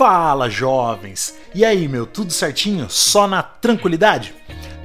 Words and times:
Fala, 0.00 0.48
jovens! 0.48 1.36
E 1.54 1.62
aí, 1.62 1.86
meu, 1.86 2.06
tudo 2.06 2.32
certinho? 2.32 2.88
Só 2.88 3.26
na 3.26 3.42
tranquilidade? 3.42 4.34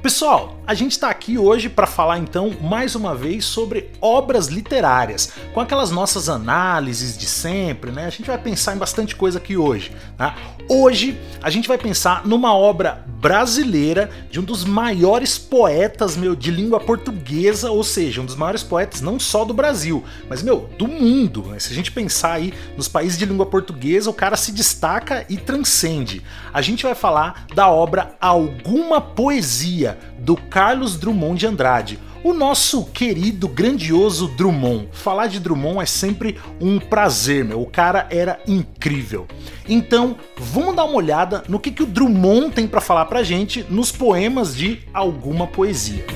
Pessoal, 0.02 0.55
a 0.66 0.74
gente 0.74 0.92
está 0.92 1.08
aqui 1.08 1.38
hoje 1.38 1.68
para 1.68 1.86
falar 1.86 2.18
então 2.18 2.52
mais 2.60 2.96
uma 2.96 3.14
vez 3.14 3.44
sobre 3.44 3.88
obras 4.00 4.48
literárias, 4.48 5.32
com 5.54 5.60
aquelas 5.60 5.92
nossas 5.92 6.28
análises 6.28 7.16
de 7.16 7.26
sempre, 7.26 7.92
né? 7.92 8.06
A 8.06 8.10
gente 8.10 8.26
vai 8.26 8.36
pensar 8.36 8.74
em 8.74 8.78
bastante 8.78 9.14
coisa 9.14 9.38
aqui 9.38 9.56
hoje. 9.56 9.92
Tá? 10.18 10.34
Hoje 10.68 11.16
a 11.40 11.50
gente 11.50 11.68
vai 11.68 11.78
pensar 11.78 12.26
numa 12.26 12.52
obra 12.52 13.04
brasileira 13.06 14.10
de 14.30 14.40
um 14.40 14.42
dos 14.42 14.64
maiores 14.64 15.38
poetas 15.38 16.16
meu 16.16 16.34
de 16.34 16.50
língua 16.50 16.80
portuguesa, 16.80 17.70
ou 17.70 17.84
seja, 17.84 18.20
um 18.20 18.26
dos 18.26 18.34
maiores 18.34 18.64
poetas 18.64 19.00
não 19.00 19.20
só 19.20 19.44
do 19.44 19.54
Brasil, 19.54 20.04
mas 20.28 20.42
meu 20.42 20.68
do 20.76 20.88
mundo. 20.88 21.42
Né? 21.42 21.60
Se 21.60 21.72
a 21.72 21.74
gente 21.74 21.92
pensar 21.92 22.32
aí 22.32 22.52
nos 22.76 22.88
países 22.88 23.16
de 23.16 23.24
língua 23.24 23.46
portuguesa, 23.46 24.10
o 24.10 24.14
cara 24.14 24.36
se 24.36 24.50
destaca 24.50 25.24
e 25.28 25.36
transcende. 25.36 26.22
A 26.52 26.60
gente 26.60 26.82
vai 26.82 26.94
falar 26.94 27.46
da 27.54 27.68
obra 27.68 28.16
Alguma 28.20 29.00
Poesia 29.00 29.98
do 30.18 30.36
Carlos 30.56 30.96
Drummond 30.96 31.38
de 31.38 31.46
Andrade. 31.46 31.98
O 32.24 32.32
nosso 32.32 32.86
querido, 32.86 33.46
grandioso 33.46 34.26
Drummond. 34.38 34.88
Falar 34.90 35.26
de 35.26 35.38
Drummond 35.38 35.82
é 35.82 35.84
sempre 35.84 36.38
um 36.58 36.78
prazer, 36.78 37.44
meu. 37.44 37.60
O 37.60 37.66
cara 37.66 38.06
era 38.08 38.40
incrível. 38.48 39.26
Então, 39.68 40.16
vamos 40.34 40.74
dar 40.74 40.84
uma 40.84 40.96
olhada 40.96 41.44
no 41.46 41.60
que, 41.60 41.70
que 41.70 41.82
o 41.82 41.86
Drummond 41.86 42.54
tem 42.54 42.66
para 42.66 42.80
falar 42.80 43.04
pra 43.04 43.22
gente 43.22 43.66
nos 43.68 43.92
poemas 43.92 44.56
de 44.56 44.80
alguma 44.94 45.46
poesia. 45.46 46.06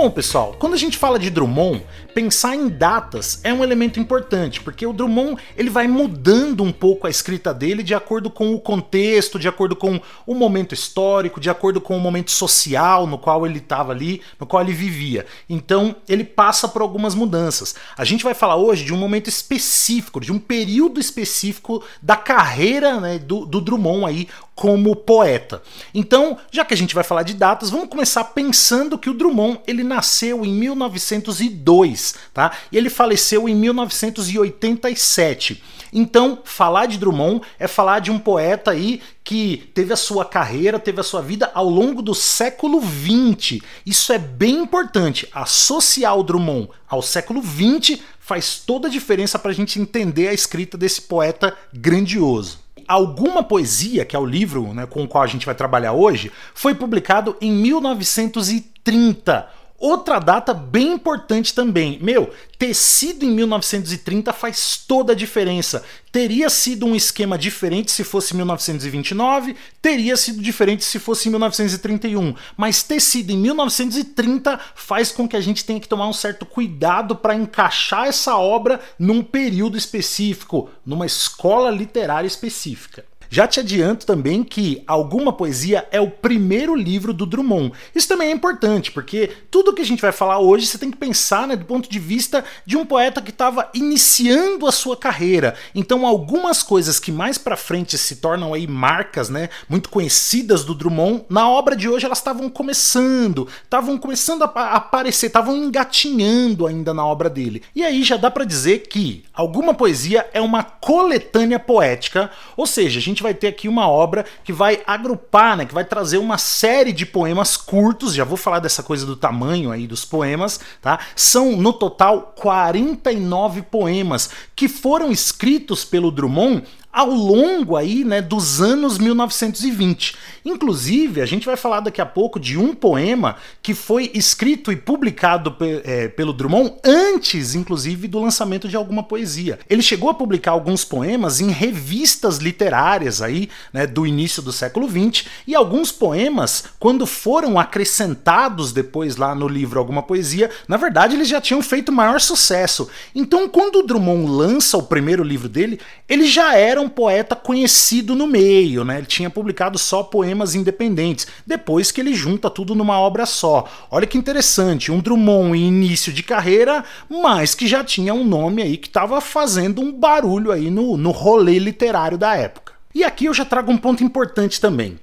Bom, 0.00 0.10
pessoal, 0.10 0.54
quando 0.60 0.74
a 0.74 0.76
gente 0.76 0.96
fala 0.96 1.18
de 1.18 1.28
Drummond, 1.28 1.84
pensar 2.14 2.54
em 2.54 2.68
datas 2.68 3.40
é 3.42 3.52
um 3.52 3.64
elemento 3.64 3.98
importante, 3.98 4.60
porque 4.60 4.86
o 4.86 4.92
Drummond 4.92 5.42
ele 5.56 5.68
vai 5.68 5.88
mudando 5.88 6.62
um 6.62 6.70
pouco 6.70 7.08
a 7.08 7.10
escrita 7.10 7.52
dele 7.52 7.82
de 7.82 7.96
acordo 7.96 8.30
com 8.30 8.54
o 8.54 8.60
contexto, 8.60 9.40
de 9.40 9.48
acordo 9.48 9.74
com 9.74 10.00
o 10.24 10.36
momento 10.36 10.72
histórico, 10.72 11.40
de 11.40 11.50
acordo 11.50 11.80
com 11.80 11.96
o 11.96 12.00
momento 12.00 12.30
social 12.30 13.08
no 13.08 13.18
qual 13.18 13.44
ele 13.44 13.58
estava 13.58 13.90
ali, 13.90 14.22
no 14.38 14.46
qual 14.46 14.62
ele 14.62 14.72
vivia. 14.72 15.26
Então 15.50 15.96
ele 16.08 16.22
passa 16.22 16.68
por 16.68 16.80
algumas 16.80 17.16
mudanças. 17.16 17.74
A 17.96 18.04
gente 18.04 18.22
vai 18.22 18.34
falar 18.34 18.54
hoje 18.54 18.84
de 18.84 18.94
um 18.94 18.96
momento 18.96 19.26
específico, 19.26 20.20
de 20.20 20.30
um 20.30 20.38
período 20.38 21.00
específico 21.00 21.82
da 22.00 22.14
carreira 22.14 23.00
né, 23.00 23.18
do, 23.18 23.44
do 23.44 23.60
Drummond 23.60 24.04
aí 24.04 24.28
como 24.58 24.96
poeta. 24.96 25.62
Então, 25.94 26.36
já 26.50 26.64
que 26.64 26.74
a 26.74 26.76
gente 26.76 26.96
vai 26.96 27.04
falar 27.04 27.22
de 27.22 27.32
datas, 27.32 27.70
vamos 27.70 27.88
começar 27.88 28.24
pensando 28.24 28.98
que 28.98 29.08
o 29.08 29.14
Drummond 29.14 29.60
ele 29.68 29.84
nasceu 29.84 30.44
em 30.44 30.52
1902 30.52 32.16
tá? 32.34 32.50
E 32.72 32.76
ele 32.76 32.90
faleceu 32.90 33.48
em 33.48 33.54
1987. 33.54 35.62
Então, 35.92 36.40
falar 36.44 36.86
de 36.86 36.98
Drummond 36.98 37.42
é 37.56 37.68
falar 37.68 38.00
de 38.00 38.10
um 38.10 38.18
poeta 38.18 38.72
aí 38.72 39.00
que 39.22 39.70
teve 39.74 39.92
a 39.92 39.96
sua 39.96 40.24
carreira, 40.24 40.78
teve 40.78 41.00
a 41.00 41.04
sua 41.04 41.22
vida 41.22 41.50
ao 41.54 41.68
longo 41.68 42.02
do 42.02 42.14
século 42.14 42.82
XX. 42.82 43.60
Isso 43.86 44.12
é 44.12 44.18
bem 44.18 44.56
importante. 44.56 45.28
Associar 45.32 46.18
o 46.18 46.24
Drummond 46.24 46.68
ao 46.88 47.00
século 47.00 47.40
XX 47.40 48.00
faz 48.18 48.58
toda 48.58 48.88
a 48.88 48.90
diferença 48.90 49.38
para 49.38 49.52
a 49.52 49.54
gente 49.54 49.80
entender 49.80 50.26
a 50.28 50.34
escrita 50.34 50.76
desse 50.76 51.02
poeta 51.02 51.56
grandioso. 51.72 52.58
Alguma 52.88 53.42
Poesia, 53.42 54.06
que 54.06 54.16
é 54.16 54.18
o 54.18 54.24
livro 54.24 54.72
né, 54.72 54.86
com 54.86 55.04
o 55.04 55.08
qual 55.08 55.22
a 55.22 55.26
gente 55.26 55.44
vai 55.44 55.54
trabalhar 55.54 55.92
hoje, 55.92 56.32
foi 56.54 56.74
publicado 56.74 57.36
em 57.40 57.52
1930 57.52 59.46
Outra 59.78 60.18
data 60.18 60.52
bem 60.52 60.94
importante 60.94 61.54
também. 61.54 62.00
Meu, 62.02 62.34
ter 62.58 62.74
sido 62.74 63.24
em 63.24 63.30
1930 63.30 64.32
faz 64.32 64.76
toda 64.76 65.12
a 65.12 65.16
diferença. 65.16 65.84
Teria 66.10 66.50
sido 66.50 66.84
um 66.84 66.96
esquema 66.96 67.38
diferente 67.38 67.92
se 67.92 68.02
fosse 68.02 68.34
1929, 68.34 69.54
teria 69.80 70.16
sido 70.16 70.42
diferente 70.42 70.84
se 70.84 70.98
fosse 70.98 71.30
1931, 71.30 72.34
mas 72.56 72.82
ter 72.82 72.98
sido 72.98 73.30
em 73.30 73.36
1930 73.36 74.58
faz 74.74 75.12
com 75.12 75.28
que 75.28 75.36
a 75.36 75.40
gente 75.40 75.64
tenha 75.64 75.78
que 75.78 75.86
tomar 75.86 76.08
um 76.08 76.12
certo 76.12 76.44
cuidado 76.44 77.14
para 77.14 77.36
encaixar 77.36 78.08
essa 78.08 78.36
obra 78.36 78.80
num 78.98 79.22
período 79.22 79.78
específico, 79.78 80.70
numa 80.84 81.06
escola 81.06 81.70
literária 81.70 82.26
específica. 82.26 83.04
Já 83.30 83.46
te 83.46 83.60
adianto 83.60 84.06
também 84.06 84.42
que 84.42 84.82
Alguma 84.86 85.32
Poesia 85.32 85.86
é 85.90 86.00
o 86.00 86.10
primeiro 86.10 86.74
livro 86.74 87.12
do 87.12 87.26
Drummond. 87.26 87.72
Isso 87.94 88.08
também 88.08 88.28
é 88.28 88.32
importante, 88.32 88.90
porque 88.90 89.30
tudo 89.50 89.72
que 89.74 89.82
a 89.82 89.84
gente 89.84 90.00
vai 90.00 90.12
falar 90.12 90.38
hoje 90.38 90.66
você 90.66 90.78
tem 90.78 90.90
que 90.90 90.96
pensar 90.96 91.46
né, 91.46 91.56
do 91.56 91.64
ponto 91.64 91.90
de 91.90 91.98
vista 91.98 92.44
de 92.64 92.76
um 92.76 92.86
poeta 92.86 93.20
que 93.20 93.30
estava 93.30 93.68
iniciando 93.74 94.66
a 94.66 94.72
sua 94.72 94.96
carreira. 94.96 95.54
Então, 95.74 96.06
algumas 96.06 96.62
coisas 96.62 96.98
que 96.98 97.12
mais 97.12 97.36
para 97.36 97.56
frente 97.56 97.98
se 97.98 98.16
tornam 98.16 98.54
aí 98.54 98.66
marcas, 98.66 99.28
né, 99.28 99.48
muito 99.68 99.88
conhecidas 99.88 100.64
do 100.64 100.74
Drummond, 100.74 101.24
na 101.28 101.48
obra 101.48 101.76
de 101.76 101.88
hoje 101.88 102.06
elas 102.06 102.18
estavam 102.18 102.48
começando, 102.48 103.46
estavam 103.62 103.98
começando 103.98 104.42
a 104.42 104.74
aparecer, 104.74 105.26
estavam 105.26 105.56
engatinhando 105.56 106.66
ainda 106.66 106.94
na 106.94 107.04
obra 107.04 107.28
dele. 107.28 107.62
E 107.74 107.84
aí 107.84 108.02
já 108.02 108.16
dá 108.16 108.30
para 108.30 108.44
dizer 108.44 108.86
que 108.88 109.24
Alguma 109.32 109.72
Poesia 109.72 110.28
é 110.32 110.40
uma 110.40 110.64
coletânea 110.64 111.60
poética, 111.60 112.28
ou 112.56 112.66
seja, 112.66 112.98
a 112.98 113.02
gente 113.02 113.17
gente 113.18 113.22
vai 113.22 113.34
ter 113.34 113.48
aqui 113.48 113.68
uma 113.68 113.88
obra 113.88 114.24
que 114.44 114.52
vai 114.52 114.80
agrupar, 114.86 115.56
né, 115.56 115.64
que 115.64 115.74
vai 115.74 115.84
trazer 115.84 116.18
uma 116.18 116.38
série 116.38 116.92
de 116.92 117.04
poemas 117.04 117.56
curtos, 117.56 118.14
já 118.14 118.24
vou 118.24 118.36
falar 118.36 118.60
dessa 118.60 118.82
coisa 118.82 119.04
do 119.04 119.16
tamanho 119.16 119.72
aí 119.72 119.86
dos 119.86 120.04
poemas, 120.04 120.60
tá? 120.80 121.00
São 121.16 121.56
no 121.56 121.72
total 121.72 122.32
49 122.36 123.62
poemas 123.62 124.30
que 124.54 124.68
foram 124.68 125.10
escritos 125.10 125.84
pelo 125.84 126.10
Drummond 126.10 126.64
ao 126.98 127.10
longo 127.10 127.76
aí, 127.76 128.02
né, 128.02 128.20
dos 128.20 128.60
anos 128.60 128.98
1920. 128.98 130.16
Inclusive, 130.44 131.20
a 131.20 131.26
gente 131.26 131.46
vai 131.46 131.56
falar 131.56 131.78
daqui 131.78 132.00
a 132.00 132.06
pouco 132.06 132.40
de 132.40 132.58
um 132.58 132.74
poema 132.74 133.36
que 133.62 133.72
foi 133.72 134.10
escrito 134.14 134.72
e 134.72 134.76
publicado 134.76 135.54
é, 135.84 136.08
pelo 136.08 136.32
Drummond 136.32 136.74
antes, 136.84 137.54
inclusive, 137.54 138.08
do 138.08 138.18
lançamento 138.18 138.66
de 138.66 138.74
alguma 138.74 139.04
poesia. 139.04 139.60
Ele 139.70 139.80
chegou 139.80 140.10
a 140.10 140.14
publicar 140.14 140.50
alguns 140.50 140.84
poemas 140.84 141.40
em 141.40 141.52
revistas 141.52 142.38
literárias 142.38 143.22
aí, 143.22 143.48
né, 143.72 143.86
do 143.86 144.04
início 144.04 144.42
do 144.42 144.50
século 144.50 144.88
20 144.88 145.24
e 145.46 145.54
alguns 145.54 145.92
poemas, 145.92 146.64
quando 146.80 147.06
foram 147.06 147.60
acrescentados 147.60 148.72
depois 148.72 149.16
lá 149.16 149.36
no 149.36 149.46
livro 149.46 149.78
alguma 149.78 150.02
poesia, 150.02 150.50
na 150.66 150.76
verdade 150.76 151.14
eles 151.14 151.28
já 151.28 151.40
tinham 151.40 151.62
feito 151.62 151.92
maior 151.92 152.20
sucesso. 152.20 152.88
Então, 153.14 153.48
quando 153.48 153.76
o 153.76 153.86
Drummond 153.86 154.28
lança 154.28 154.76
o 154.76 154.82
primeiro 154.82 155.22
livro 155.22 155.48
dele, 155.48 155.78
ele 156.08 156.26
já 156.26 156.56
era 156.56 156.80
um 156.80 156.87
um 156.88 156.90
poeta 156.90 157.36
conhecido 157.36 158.14
no 158.14 158.26
meio, 158.26 158.84
né? 158.84 158.98
Ele 158.98 159.06
tinha 159.06 159.28
publicado 159.28 159.78
só 159.78 160.02
poemas 160.02 160.54
independentes, 160.54 161.26
depois 161.46 161.92
que 161.92 162.00
ele 162.00 162.14
junta 162.14 162.48
tudo 162.48 162.74
numa 162.74 162.98
obra 162.98 163.26
só. 163.26 163.68
Olha 163.90 164.06
que 164.06 164.16
interessante, 164.16 164.90
um 164.90 165.00
Drummond 165.00 165.56
em 165.56 165.68
início 165.68 166.12
de 166.12 166.22
carreira, 166.22 166.84
mas 167.08 167.54
que 167.54 167.66
já 167.66 167.84
tinha 167.84 168.14
um 168.14 168.24
nome 168.24 168.62
aí 168.62 168.76
que 168.78 168.88
estava 168.88 169.20
fazendo 169.20 169.82
um 169.82 169.92
barulho 169.92 170.50
aí 170.50 170.70
no, 170.70 170.96
no 170.96 171.10
rolê 171.10 171.58
literário 171.58 172.16
da 172.16 172.34
época. 172.34 172.72
E 172.94 173.04
aqui 173.04 173.26
eu 173.26 173.34
já 173.34 173.44
trago 173.44 173.70
um 173.70 173.76
ponto 173.76 174.02
importante 174.02 174.60
também. 174.60 174.98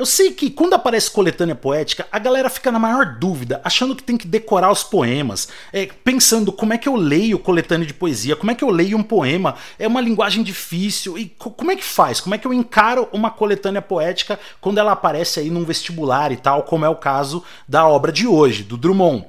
Eu 0.00 0.06
sei 0.06 0.32
que 0.32 0.48
quando 0.48 0.72
aparece 0.72 1.10
coletânea 1.10 1.54
poética, 1.54 2.08
a 2.10 2.18
galera 2.18 2.48
fica 2.48 2.72
na 2.72 2.78
maior 2.78 3.18
dúvida, 3.18 3.60
achando 3.62 3.94
que 3.94 4.02
tem 4.02 4.16
que 4.16 4.26
decorar 4.26 4.72
os 4.72 4.82
poemas, 4.82 5.48
é, 5.74 5.90
pensando 6.02 6.50
como 6.50 6.72
é 6.72 6.78
que 6.78 6.88
eu 6.88 6.96
leio 6.96 7.38
coletânea 7.38 7.86
de 7.86 7.92
poesia, 7.92 8.34
como 8.34 8.50
é 8.50 8.54
que 8.54 8.64
eu 8.64 8.70
leio 8.70 8.96
um 8.96 9.02
poema, 9.02 9.56
é 9.78 9.86
uma 9.86 10.00
linguagem 10.00 10.42
difícil, 10.42 11.18
e 11.18 11.28
como 11.38 11.70
é 11.70 11.76
que 11.76 11.84
faz? 11.84 12.18
Como 12.18 12.34
é 12.34 12.38
que 12.38 12.46
eu 12.46 12.54
encaro 12.54 13.10
uma 13.12 13.30
coletânea 13.30 13.82
poética 13.82 14.40
quando 14.58 14.78
ela 14.78 14.92
aparece 14.92 15.38
aí 15.38 15.50
num 15.50 15.66
vestibular 15.66 16.32
e 16.32 16.38
tal, 16.38 16.62
como 16.62 16.86
é 16.86 16.88
o 16.88 16.96
caso 16.96 17.44
da 17.68 17.86
obra 17.86 18.10
de 18.10 18.26
hoje, 18.26 18.62
do 18.62 18.78
Drummond? 18.78 19.26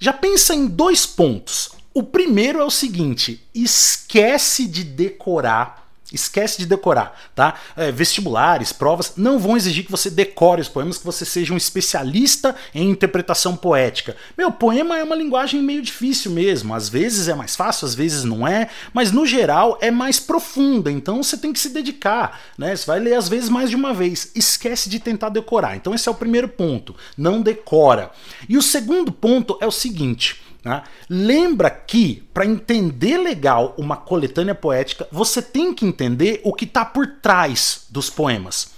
Já 0.00 0.12
pensa 0.12 0.52
em 0.52 0.66
dois 0.66 1.06
pontos. 1.06 1.70
O 1.94 2.02
primeiro 2.02 2.58
é 2.58 2.64
o 2.64 2.72
seguinte: 2.72 3.40
esquece 3.54 4.66
de 4.66 4.82
decorar 4.82 5.87
Esquece 6.10 6.58
de 6.58 6.66
decorar, 6.66 7.14
tá? 7.34 7.54
É, 7.76 7.92
vestibulares, 7.92 8.72
provas 8.72 9.12
não 9.16 9.38
vão 9.38 9.58
exigir 9.58 9.84
que 9.84 9.90
você 9.90 10.08
decore 10.08 10.62
os 10.62 10.68
poemas, 10.68 10.96
que 10.96 11.04
você 11.04 11.22
seja 11.24 11.52
um 11.52 11.56
especialista 11.56 12.56
em 12.74 12.88
interpretação 12.88 13.54
poética. 13.54 14.16
Meu, 14.36 14.50
poema 14.50 14.96
é 14.96 15.04
uma 15.04 15.14
linguagem 15.14 15.62
meio 15.62 15.82
difícil 15.82 16.30
mesmo. 16.30 16.74
Às 16.74 16.88
vezes 16.88 17.28
é 17.28 17.34
mais 17.34 17.54
fácil, 17.54 17.86
às 17.86 17.94
vezes 17.94 18.24
não 18.24 18.48
é, 18.48 18.70
mas 18.94 19.12
no 19.12 19.26
geral 19.26 19.76
é 19.82 19.90
mais 19.90 20.18
profunda. 20.18 20.90
Então 20.90 21.22
você 21.22 21.36
tem 21.36 21.52
que 21.52 21.60
se 21.60 21.68
dedicar, 21.68 22.40
né? 22.56 22.74
Você 22.74 22.86
vai 22.86 23.00
ler 23.00 23.14
às 23.14 23.28
vezes 23.28 23.50
mais 23.50 23.68
de 23.68 23.76
uma 23.76 23.92
vez. 23.92 24.32
Esquece 24.34 24.88
de 24.88 24.98
tentar 24.98 25.28
decorar. 25.28 25.76
Então 25.76 25.94
esse 25.94 26.08
é 26.08 26.12
o 26.12 26.14
primeiro 26.14 26.48
ponto. 26.48 26.96
Não 27.18 27.42
decora. 27.42 28.10
E 28.48 28.56
o 28.56 28.62
segundo 28.62 29.12
ponto 29.12 29.58
é 29.60 29.66
o 29.66 29.70
seguinte. 29.70 30.47
Né? 30.64 30.82
Lembra 31.08 31.70
que, 31.70 32.28
para 32.34 32.44
entender 32.44 33.16
legal 33.16 33.74
uma 33.78 33.96
coletânea 33.96 34.54
poética, 34.54 35.06
você 35.10 35.40
tem 35.40 35.72
que 35.72 35.86
entender 35.86 36.40
o 36.44 36.52
que 36.52 36.64
está 36.64 36.84
por 36.84 37.06
trás 37.22 37.86
dos 37.90 38.10
poemas. 38.10 38.76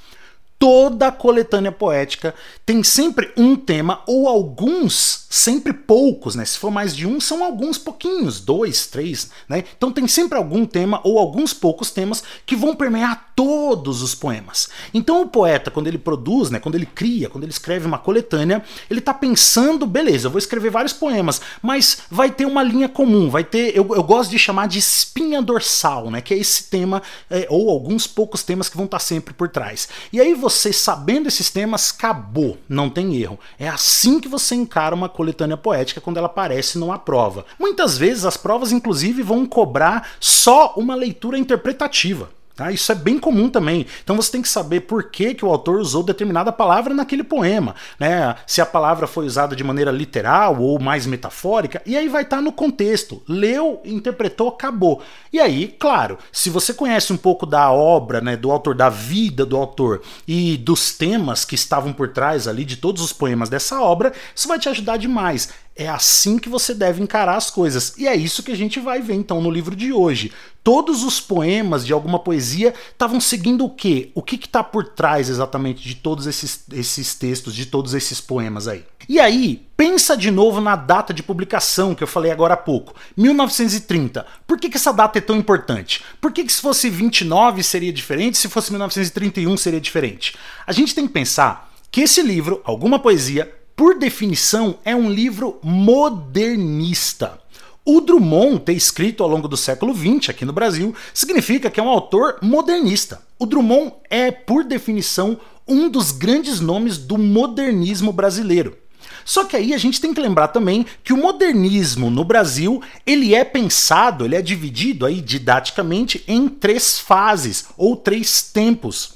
toda 0.61 1.11
coletânea 1.11 1.73
poética 1.73 2.35
tem 2.67 2.85
sempre 2.85 3.33
um 3.35 3.57
tema 3.57 4.03
ou 4.07 4.29
alguns, 4.29 5.25
sempre 5.31 5.73
poucos, 5.73 6.35
né? 6.35 6.45
Se 6.45 6.59
for 6.59 6.71
mais 6.71 6.95
de 6.95 7.07
um, 7.07 7.19
são 7.19 7.43
alguns 7.43 7.79
pouquinhos, 7.79 8.41
dois, 8.41 8.87
três, 8.87 9.31
né? 9.49 9.65
Então 9.75 9.91
tem 9.91 10.07
sempre 10.07 10.37
algum 10.37 10.67
tema 10.67 11.01
ou 11.03 11.19
alguns 11.19 11.55
poucos 11.55 11.91
temas 11.91 12.23
que 12.45 12.55
vão 12.55 12.77
permear 12.77 13.30
todos 13.41 14.03
os 14.03 14.15
poemas. 14.15 14.69
Então 14.93 15.23
o 15.23 15.27
poeta, 15.27 15.71
quando 15.71 15.87
ele 15.87 15.97
produz, 15.97 16.51
né, 16.51 16.59
quando 16.59 16.75
ele 16.75 16.85
cria, 16.85 17.31
quando 17.31 17.45
ele 17.45 17.51
escreve 17.51 17.87
uma 17.87 17.97
coletânea, 17.97 18.63
ele 18.91 19.01
está 19.01 19.15
pensando, 19.15 19.87
beleza, 19.87 20.27
eu 20.27 20.31
vou 20.31 20.39
escrever 20.39 20.69
vários 20.69 20.93
poemas, 20.93 21.41
mas 21.63 22.03
vai 22.11 22.31
ter 22.31 22.45
uma 22.45 22.63
linha 22.63 22.87
comum, 22.87 23.31
vai 23.31 23.43
ter, 23.43 23.75
eu, 23.75 23.97
eu 23.97 24.03
gosto 24.03 24.31
de 24.31 24.39
chamar 24.39 24.69
de 24.69 24.79
espinha 24.79 25.41
dorsal, 25.41 26.11
né? 26.11 26.21
Que 26.21 26.35
é 26.35 26.37
esse 26.37 26.65
tema, 26.65 27.03
é, 27.31 27.47
ou 27.49 27.71
alguns 27.71 28.07
poucos 28.07 28.43
temas 28.43 28.69
que 28.69 28.77
vão 28.77 28.85
estar 28.85 28.99
tá 28.99 29.05
sempre 29.05 29.33
por 29.33 29.49
trás. 29.49 29.89
E 30.13 30.21
aí 30.21 30.35
você 30.35 30.71
sabendo 30.71 31.27
esses 31.27 31.49
temas, 31.49 31.95
acabou, 31.97 32.59
não 32.69 32.91
tem 32.91 33.17
erro. 33.17 33.41
É 33.59 33.71
assim 33.71 34.21
que 34.21 34.29
você 34.29 34.55
encara 34.55 34.95
uma 34.95 35.09
coletânea 35.09 35.57
poética 35.57 35.99
quando 35.99 36.19
ela 36.19 36.27
aparece 36.27 36.77
numa 36.77 36.99
prova. 36.99 37.47
Muitas 37.59 37.97
vezes 37.97 38.27
as 38.27 38.37
provas, 38.37 38.71
inclusive, 38.71 39.23
vão 39.23 39.47
cobrar 39.47 40.11
só 40.21 40.75
uma 40.77 40.95
leitura 40.95 41.39
interpretativa. 41.39 42.29
Tá? 42.61 42.71
Isso 42.71 42.93
é 42.93 42.95
bem 42.95 43.19
comum 43.19 43.49
também. 43.49 43.87
Então 44.05 44.15
você 44.15 44.33
tem 44.33 44.43
que 44.43 44.49
saber 44.49 44.81
por 44.81 45.05
que, 45.05 45.33
que 45.33 45.47
o 45.47 45.49
autor 45.49 45.81
usou 45.81 46.03
determinada 46.03 46.53
palavra 46.53 46.93
naquele 46.93 47.25
poema. 47.25 47.75
Né? 47.99 48.37
Se 48.47 48.61
a 48.61 48.67
palavra 48.67 49.07
foi 49.07 49.25
usada 49.25 49.57
de 49.57 49.65
maneira 49.65 49.91
literal 49.91 50.61
ou 50.61 50.79
mais 50.79 51.07
metafórica, 51.07 51.81
e 51.87 51.97
aí 51.97 52.07
vai 52.07 52.21
estar 52.21 52.37
tá 52.37 52.43
no 52.43 52.53
contexto. 52.53 53.23
Leu, 53.27 53.81
interpretou, 53.83 54.49
acabou. 54.49 55.01
E 55.33 55.41
aí, 55.41 55.69
claro, 55.69 56.19
se 56.31 56.51
você 56.51 56.75
conhece 56.75 57.15
um 57.15 57.17
pouco 57.17 57.47
da 57.47 57.73
obra, 57.73 58.21
né, 58.21 58.37
do 58.37 58.51
autor, 58.51 58.75
da 58.75 58.91
vida 58.91 59.47
do 59.47 59.57
autor 59.57 60.03
e 60.29 60.59
dos 60.59 60.93
temas 60.93 61.47
que 61.47 61.55
estavam 61.55 61.95
por 61.95 62.09
trás 62.09 62.47
ali 62.47 62.67
de 62.67 62.77
todos 62.77 63.03
os 63.03 63.11
poemas 63.11 63.49
dessa 63.49 63.81
obra, 63.81 64.13
isso 64.37 64.47
vai 64.47 64.59
te 64.59 64.69
ajudar 64.69 64.99
demais. 64.99 65.49
É 65.81 65.89
assim 65.89 66.39
que 66.39 66.51
você 66.51 66.75
deve 66.75 67.03
encarar 67.03 67.37
as 67.37 67.51
coisas. 67.51 67.95
E 67.97 68.07
é 68.07 68.15
isso 68.15 68.43
que 68.43 68.53
a 68.53 68.55
gente 68.55 68.79
vai 68.79 69.01
ver 69.01 69.15
então 69.15 69.41
no 69.41 69.51
livro 69.51 69.75
de 69.75 69.95
hoje. 69.95 70.31
Todos 70.63 71.03
os 71.03 71.23
poemas 71.23 71.87
de 71.87 71.93
alguma 71.95 72.19
poesia 72.19 72.75
estavam 72.93 73.19
seguindo 73.19 73.65
o 73.65 73.71
quê? 73.71 74.11
O 74.15 74.21
que 74.21 74.37
está 74.37 74.63
por 74.63 74.89
trás 74.89 75.31
exatamente 75.31 75.83
de 75.83 75.95
todos 75.95 76.27
esses, 76.27 76.67
esses 76.71 77.15
textos, 77.15 77.55
de 77.55 77.65
todos 77.65 77.95
esses 77.95 78.21
poemas 78.21 78.69
aí? 78.69 78.85
E 79.09 79.19
aí, 79.19 79.67
pensa 79.75 80.19
de 80.19 80.31
novo 80.31 80.61
na 80.61 80.77
data 80.77 81.15
de 81.15 81.23
publicação 81.23 81.95
que 81.95 82.03
eu 82.03 82.07
falei 82.07 82.31
agora 82.31 82.53
há 82.53 82.59
pouco, 82.59 82.95
1930. 83.17 84.27
Por 84.47 84.59
que, 84.59 84.69
que 84.69 84.77
essa 84.77 84.93
data 84.93 85.17
é 85.17 85.23
tão 85.23 85.35
importante? 85.35 86.05
Por 86.21 86.31
que, 86.31 86.45
que 86.45 86.53
se 86.53 86.61
fosse 86.61 86.91
29 86.91 87.63
seria 87.63 87.91
diferente, 87.91 88.37
se 88.37 88.51
fosse 88.51 88.71
1931 88.71 89.57
seria 89.57 89.81
diferente? 89.81 90.37
A 90.67 90.73
gente 90.73 90.95
tem 90.95 91.07
que 91.07 91.13
pensar 91.15 91.73
que 91.91 92.03
esse 92.03 92.21
livro, 92.21 92.61
alguma 92.65 92.99
poesia, 92.99 93.60
por 93.81 93.99
definição, 93.99 94.77
é 94.85 94.95
um 94.95 95.09
livro 95.09 95.59
modernista. 95.63 97.41
O 97.83 98.03
Drummond 98.03 98.61
ter 98.61 98.75
escrito 98.75 99.23
ao 99.23 99.29
longo 99.31 99.49
do 99.49 99.57
século 99.57 99.97
XX 99.97 100.29
aqui 100.29 100.45
no 100.45 100.53
Brasil 100.53 100.95
significa 101.15 101.71
que 101.71 101.81
é 101.81 101.83
um 101.83 101.89
autor 101.89 102.37
modernista. 102.43 103.23
O 103.39 103.47
Drummond 103.47 103.95
é, 104.11 104.31
por 104.31 104.65
definição, 104.65 105.41
um 105.67 105.89
dos 105.89 106.13
grandes 106.13 106.61
nomes 106.61 106.99
do 106.99 107.17
modernismo 107.17 108.13
brasileiro. 108.13 108.77
Só 109.25 109.45
que 109.45 109.57
aí 109.57 109.73
a 109.73 109.79
gente 109.79 109.99
tem 109.99 110.13
que 110.13 110.21
lembrar 110.21 110.49
também 110.49 110.85
que 111.03 111.15
o 111.15 111.17
modernismo 111.17 112.11
no 112.11 112.23
Brasil, 112.23 112.83
ele 113.07 113.35
é 113.35 113.47
pensado, 113.47 114.27
ele 114.27 114.37
é 114.37 114.43
dividido 114.43 115.07
aí 115.07 115.23
didaticamente 115.23 116.23
em 116.29 116.51
três 116.51 116.99
fases 116.99 117.69
ou 117.79 117.97
três 117.97 118.43
tempos. 118.43 119.15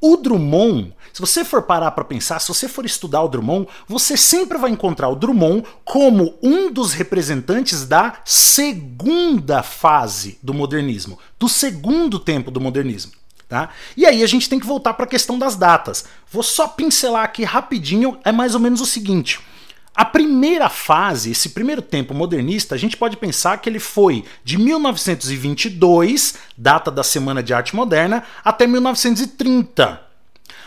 O 0.00 0.16
Drummond 0.16 0.92
se 1.12 1.20
você 1.20 1.44
for 1.44 1.62
parar 1.62 1.90
para 1.90 2.04
pensar, 2.04 2.40
se 2.40 2.48
você 2.48 2.68
for 2.68 2.86
estudar 2.86 3.22
o 3.22 3.28
Drummond, 3.28 3.68
você 3.86 4.16
sempre 4.16 4.56
vai 4.58 4.70
encontrar 4.70 5.08
o 5.08 5.16
Drummond 5.16 5.64
como 5.84 6.38
um 6.42 6.72
dos 6.72 6.92
representantes 6.92 7.86
da 7.86 8.14
segunda 8.24 9.62
fase 9.62 10.38
do 10.42 10.54
modernismo, 10.54 11.18
do 11.38 11.48
segundo 11.48 12.18
tempo 12.18 12.50
do 12.50 12.60
modernismo. 12.60 13.12
Tá? 13.48 13.68
E 13.94 14.06
aí 14.06 14.22
a 14.22 14.26
gente 14.26 14.48
tem 14.48 14.58
que 14.58 14.66
voltar 14.66 14.94
para 14.94 15.04
a 15.04 15.08
questão 15.08 15.38
das 15.38 15.56
datas. 15.56 16.06
Vou 16.30 16.42
só 16.42 16.66
pincelar 16.66 17.24
aqui 17.24 17.44
rapidinho, 17.44 18.18
é 18.24 18.32
mais 18.32 18.54
ou 18.54 18.60
menos 18.60 18.80
o 18.80 18.86
seguinte. 18.86 19.40
A 19.94 20.06
primeira 20.06 20.70
fase, 20.70 21.32
esse 21.32 21.50
primeiro 21.50 21.82
tempo 21.82 22.14
modernista, 22.14 22.74
a 22.74 22.78
gente 22.78 22.96
pode 22.96 23.18
pensar 23.18 23.58
que 23.58 23.68
ele 23.68 23.78
foi 23.78 24.24
de 24.42 24.56
1922, 24.56 26.36
data 26.56 26.90
da 26.90 27.02
Semana 27.02 27.42
de 27.42 27.52
Arte 27.52 27.76
Moderna, 27.76 28.24
até 28.42 28.66
1930, 28.66 30.11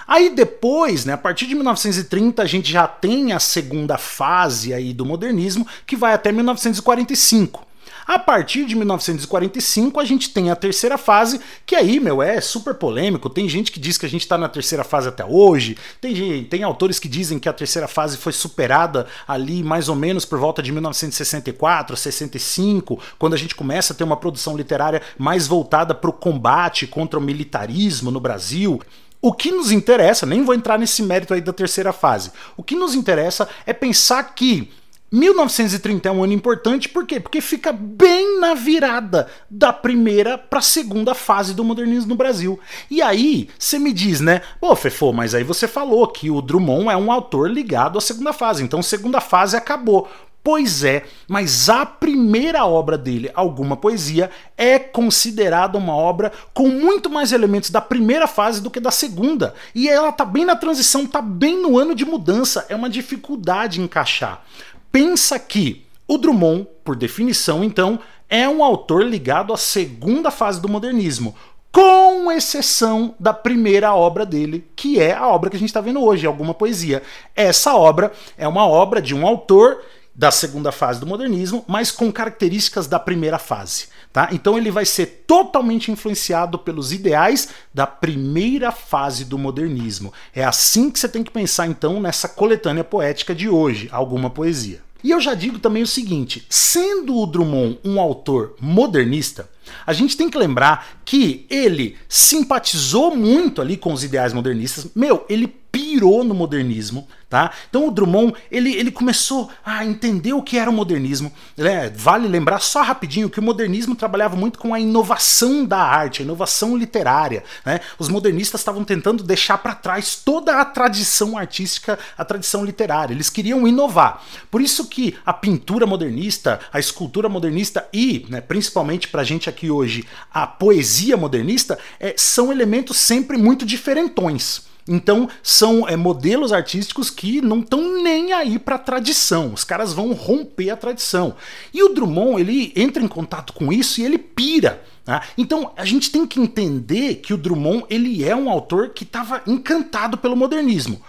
Aí 0.08 0.30
depois, 0.30 1.06
né, 1.06 1.14
a 1.14 1.18
partir 1.18 1.48
de 1.48 1.56
1930, 1.56 2.42
a 2.42 2.46
gente 2.46 2.72
já 2.72 2.88
tem 2.88 3.34
a 3.34 3.40
segunda 3.40 3.98
fase 3.98 4.74
aí 4.74 4.94
do 4.94 5.06
modernismo, 5.06 5.68
que 5.86 5.96
vai 5.96 6.14
até 6.14 6.32
1945. 6.32 7.66
A 8.08 8.20
partir 8.20 8.66
de 8.66 8.76
1945, 8.76 10.00
a 10.00 10.06
gente 10.06 10.30
tem 10.30 10.52
a 10.52 10.56
terceira 10.56 10.96
fase, 10.96 11.42
que 11.66 11.76
aí, 11.76 12.00
meu, 12.00 12.22
é 12.22 12.40
super 12.40 12.76
polêmico. 12.76 13.32
Tem 13.32 13.50
gente 13.50 13.72
que 13.72 13.80
diz 13.80 13.98
que 13.98 14.06
a 14.06 14.10
gente 14.10 14.22
está 14.22 14.38
na 14.38 14.48
terceira 14.48 14.84
fase 14.84 15.10
até 15.10 15.26
hoje. 15.26 15.76
Tem, 16.00 16.44
tem 16.44 16.62
autores 16.62 17.00
que 17.00 17.08
dizem 17.08 17.40
que 17.40 17.50
a 17.50 17.54
terceira 17.54 17.88
fase 17.88 18.18
foi 18.18 18.32
superada 18.32 19.08
ali 19.28 19.64
mais 19.64 19.90
ou 19.90 19.96
menos 19.96 20.24
por 20.24 20.38
volta 20.38 20.62
de 20.62 20.72
1964, 20.72 21.98
65, 21.98 23.00
quando 23.18 23.34
a 23.34 23.38
gente 23.38 23.56
começa 23.56 23.92
a 23.92 23.96
ter 23.96 24.04
uma 24.04 24.18
produção 24.18 24.56
literária 24.56 25.02
mais 25.18 25.48
voltada 25.48 25.96
para 25.96 26.10
o 26.10 26.14
combate 26.14 26.86
contra 26.86 27.18
o 27.18 27.24
militarismo 27.24 28.12
no 28.12 28.20
Brasil. 28.20 28.80
O 29.26 29.34
que 29.34 29.52
nos 29.52 29.72
interessa, 29.72 30.24
nem 30.24 30.44
vou 30.44 30.54
entrar 30.54 30.78
nesse 30.78 31.02
mérito 31.02 31.34
aí 31.34 31.42
da 31.42 31.52
terceira 31.52 31.92
fase. 31.92 32.32
O 32.56 32.62
que 32.62 32.76
nos 32.76 32.94
interessa 32.94 33.50
é 33.66 33.74
pensar 33.74 34.22
que 34.36 34.72
1930 35.12 36.08
é 36.08 36.12
um 36.12 36.24
ano 36.24 36.34
importante, 36.34 36.88
por 36.88 37.08
quê? 37.08 37.20
Porque 37.20 37.42
fica 37.42 37.74
bem 37.74 38.40
na 38.40 38.54
virada 38.54 39.28
da 39.50 39.74
primeira 39.74 40.38
para 40.38 40.60
a 40.60 40.62
segunda 40.62 41.16
fase 41.16 41.56
do 41.56 41.64
modernismo 41.64 42.10
no 42.10 42.16
Brasil. 42.16 42.60
E 42.88 43.02
aí, 43.02 43.50
você 43.58 43.80
me 43.80 43.92
diz, 43.92 44.22
né? 44.22 44.44
Pô, 44.62 44.76
Fefô, 44.76 45.12
mas 45.12 45.34
aí 45.34 45.44
você 45.44 45.68
falou 45.68 46.08
que 46.08 46.30
o 46.30 46.40
Drummond 46.40 46.90
é 46.90 46.96
um 46.96 47.12
autor 47.12 47.50
ligado 47.50 47.98
à 47.98 48.02
segunda 48.02 48.32
fase, 48.32 48.64
então 48.64 48.84
segunda 48.84 49.20
fase 49.20 49.58
acabou. 49.58 50.08
Pois 50.46 50.84
é, 50.84 51.06
mas 51.28 51.72
a 51.72 51.88
primeira 51.88 52.68
obra 52.68 53.00
dele, 53.00 53.32
Alguma 53.34 53.76
Poesia, 53.76 54.30
é 54.56 54.78
considerada 54.78 55.76
uma 55.76 55.96
obra 55.96 56.32
com 56.54 56.70
muito 56.70 57.10
mais 57.10 57.32
elementos 57.32 57.72
da 57.72 57.82
primeira 57.82 58.28
fase 58.28 58.62
do 58.62 58.70
que 58.70 58.80
da 58.80 58.92
segunda. 58.92 59.56
E 59.74 59.90
ela 59.90 60.12
tá 60.12 60.24
bem 60.24 60.46
na 60.46 60.56
transição, 60.56 61.08
tá 61.08 61.20
bem 61.20 61.60
no 61.60 61.80
ano 61.80 61.96
de 61.96 62.06
mudança, 62.06 62.64
é 62.70 62.76
uma 62.76 62.92
dificuldade 62.92 63.82
encaixar. 63.82 64.46
Pensa 64.92 65.40
que 65.40 65.84
o 66.08 66.16
Drummond, 66.16 66.68
por 66.84 66.96
definição, 66.96 67.64
então, 67.64 68.00
é 68.30 68.48
um 68.48 68.64
autor 68.64 69.04
ligado 69.04 69.52
à 69.52 69.58
segunda 69.58 70.30
fase 70.30 70.62
do 70.62 70.70
modernismo, 70.70 71.34
com 71.72 72.32
exceção 72.32 73.16
da 73.20 73.34
primeira 73.34 73.96
obra 73.96 74.24
dele, 74.24 74.64
que 74.76 75.00
é 75.00 75.12
a 75.12 75.28
obra 75.28 75.50
que 75.50 75.56
a 75.56 75.60
gente 75.60 75.70
está 75.70 75.82
vendo 75.82 76.04
hoje, 76.04 76.28
Alguma 76.28 76.54
Poesia. 76.54 77.02
Essa 77.36 77.76
obra 77.76 78.12
é 78.38 78.48
uma 78.48 78.68
obra 78.68 79.02
de 79.02 79.16
um 79.16 79.26
autor 79.26 79.82
da 80.16 80.32
segunda 80.32 80.72
fase 80.72 81.00
do 81.00 81.06
modernismo, 81.06 81.66
mas 81.68 81.92
com 81.92 82.12
características 82.12 82.88
da 82.88 82.98
primeira 82.98 83.38
fase. 83.38 83.88
Tá? 84.14 84.30
Então 84.32 84.58
ele 84.58 84.72
vai 84.72 84.86
ser 84.86 85.26
totalmente 85.28 85.92
influenciado 85.92 86.58
pelos 86.58 86.94
ideais 86.94 87.50
da 87.74 87.86
primeira 87.86 88.72
fase 88.72 89.26
do 89.26 89.38
modernismo. 89.38 90.14
É 90.34 90.46
assim 90.46 90.90
que 90.90 90.98
você 90.98 91.10
tem 91.10 91.24
que 91.24 91.32
pensar 91.32 91.68
então 91.68 92.00
nessa 92.00 92.30
coletânea 92.30 92.84
poética 92.84 93.36
de 93.36 93.50
hoje, 93.50 93.90
alguma 93.92 94.30
poesia. 94.30 94.82
E 95.04 95.12
eu 95.12 95.20
já 95.20 95.36
digo 95.36 95.60
também 95.60 95.84
o 95.84 95.88
seguinte: 95.88 96.46
sendo 96.50 97.16
o 97.16 97.28
Drummond 97.28 97.78
um 97.84 98.00
autor 98.00 98.56
modernista, 98.60 99.50
a 99.86 99.94
gente 99.94 100.18
tem 100.18 100.30
que 100.30 100.38
lembrar 100.38 101.00
que 101.04 101.46
ele 101.50 101.98
simpatizou 102.08 103.16
muito 103.16 103.62
ali 103.62 103.78
com 103.78 103.94
os 103.94 104.04
ideais 104.04 104.34
modernistas. 104.34 104.88
Meu, 104.96 105.26
ele 105.30 105.48
pirou 105.76 106.24
no 106.24 106.34
modernismo, 106.34 107.06
tá? 107.30 107.52
Então 107.70 107.90
o 107.90 107.92
Drummond, 107.92 108.34
ele, 108.50 108.74
ele 108.74 108.90
começou 108.90 109.50
a 109.66 109.84
entender 109.84 110.32
o 110.32 110.42
que 110.42 110.58
era 110.58 110.70
o 110.70 110.74
modernismo. 110.74 111.30
Né? 111.58 111.90
Vale 111.90 112.30
lembrar 112.30 112.60
só 112.60 112.82
rapidinho 112.82 113.30
que 113.30 113.42
o 113.42 113.44
modernismo 113.44 113.94
trabalhava 113.94 114.38
muito 114.38 114.58
com 114.58 114.74
a 114.74 114.80
inovação 114.80 115.66
da 115.66 115.80
arte, 115.80 116.22
a 116.22 116.24
inovação 116.24 116.78
literária, 116.78 117.44
né? 117.66 117.82
Os 118.00 118.08
modernistas 118.08 118.62
estavam 118.62 118.86
tentando 118.86 119.22
deixar 119.22 119.58
para 119.58 119.76
trás 119.76 120.16
toda 120.16 120.62
a 120.62 120.64
tradição 120.64 121.38
artística, 121.38 122.00
a 122.18 122.24
tradição 122.24 122.64
literária. 122.64 123.14
Eles 123.14 123.30
queriam 123.30 123.68
inovar. 123.68 124.24
Por 124.50 124.62
isso 124.62 124.88
que 124.88 125.18
a 125.26 125.34
pintura 125.34 125.86
modernista, 125.86 126.62
a 126.72 126.80
escultura 126.80 127.28
modernista 127.28 127.86
e, 127.92 128.26
né, 128.30 128.40
principalmente 128.40 129.10
pra 129.10 129.26
gente 129.26 129.50
aqui 129.50 129.70
hoje, 129.70 130.06
a 130.34 130.48
poesia 130.48 131.18
modernista, 131.18 131.78
é, 132.00 132.14
são 132.16 132.50
elementos 132.50 132.96
sempre 132.96 133.38
muito 133.38 133.66
diferentões. 133.66 134.74
Então 134.88 135.28
são 135.42 135.88
é, 135.88 135.96
modelos 135.96 136.54
artísticos 136.54 137.10
que 137.10 137.42
não 137.42 137.62
estão 137.62 138.04
nem 138.04 138.34
aí 138.34 138.60
para 138.60 138.76
a 138.76 138.80
tradição. 138.80 139.54
Os 139.54 139.64
caras 139.64 139.94
vão 139.94 140.14
romper 140.14 140.70
a 140.70 140.78
tradição. 140.78 141.36
E 141.74 141.82
o 141.82 141.90
Drummond 141.90 142.40
ele 142.40 142.72
entra 142.76 143.04
em 143.04 143.08
contato 143.08 143.54
com 143.54 143.74
isso 143.74 144.00
e 144.00 144.06
ele 144.06 144.18
pira. 144.18 144.84
Tá? 145.04 145.24
Então 145.38 145.72
a 145.76 145.86
gente 145.86 146.12
tem 146.12 146.26
que 146.26 146.40
entender 146.40 147.16
que 147.16 147.34
o 147.34 147.38
Drummond 147.38 147.86
ele 147.90 148.24
é 148.24 148.36
um 148.36 148.50
autor 148.50 148.90
que 148.90 149.04
estava 149.04 149.42
encantado 149.48 150.18
pelo 150.18 150.36
modernismo. 150.36 151.02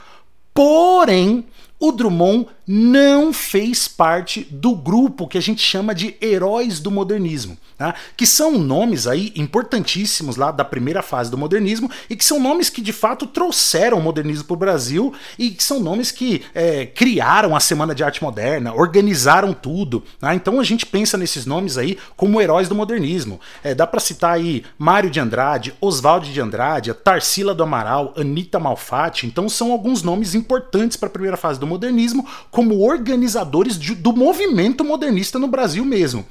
Porém, 0.55 1.45
o 1.79 1.93
Drummond 1.93 2.47
não 2.67 3.33
fez 3.33 3.87
parte 3.87 4.47
do 4.51 4.75
grupo 4.75 5.29
que 5.29 5.39
a 5.39 5.43
gente 5.43 5.63
chama 5.63 5.95
de 5.95 6.17
heróis 6.21 6.81
do 6.81 6.91
modernismo, 6.91 7.57
tá? 7.79 7.95
que 8.17 8.27
são 8.27 8.59
nomes 8.59 9.07
aí 9.07 9.33
importantíssimos 9.37 10.37
lá 10.37 10.51
da 10.51 10.65
primeira 10.65 11.01
fase 11.01 11.31
do 11.31 11.39
modernismo 11.39 11.89
e 12.11 12.17
que 12.17 12.25
são 12.25 12.41
nomes 12.41 12.69
que 12.69 12.81
de 12.81 12.93
fato 12.93 13.27
trouxeram 13.27 13.99
o 13.99 14.03
modernismo 14.03 14.45
para 14.45 14.55
o 14.55 14.59
Brasil 14.59 15.15
e 15.39 15.51
que 15.51 15.63
são 15.63 15.79
nomes 15.79 16.11
que 16.11 16.43
é, 16.55 16.87
criaram 16.87 17.55
a 17.55 17.61
Semana 17.61 17.95
de 17.95 18.03
Arte 18.03 18.23
Moderna, 18.23 18.75
organizaram 18.75 19.53
tudo. 19.53 20.03
Tá? 20.19 20.35
Então 20.35 20.59
a 20.59 20.65
gente 20.65 20.85
pensa 20.85 21.17
nesses 21.17 21.47
nomes 21.47 21.79
aí 21.79 21.97
como 22.17 22.41
heróis 22.41 22.69
do 22.69 22.75
modernismo. 22.75 23.41
É, 23.63 23.75
dá 23.75 23.87
para 23.87 24.01
citar 24.01 24.33
aí 24.33 24.65
Mário 24.77 25.11
de 25.11 25.21
Andrade, 25.21 25.75
Oswaldo 25.81 26.27
de 26.27 26.41
Andrade, 26.41 26.93
Tarsila 26.93 27.55
do 27.55 27.63
Amaral, 27.63 28.13
Anita 28.17 28.59
Malfatti. 28.59 29.27
Então 29.27 29.49
são 29.49 29.71
alguns 29.71 30.03
nomes 30.03 30.35
importantes 30.35 30.97
para 30.97 31.09
a 31.09 31.13
primeira 31.13 31.37
fase 31.37 31.61
do 31.61 31.67
modernismo 31.67 32.27
como 32.57 32.83
organizadores 32.83 33.79
de, 33.79 33.95
do 33.95 34.15
movimento 34.15 34.83
modernista 34.83 35.39
no 35.39 35.47
Brasil 35.47 35.85
mesmo. 35.85 36.25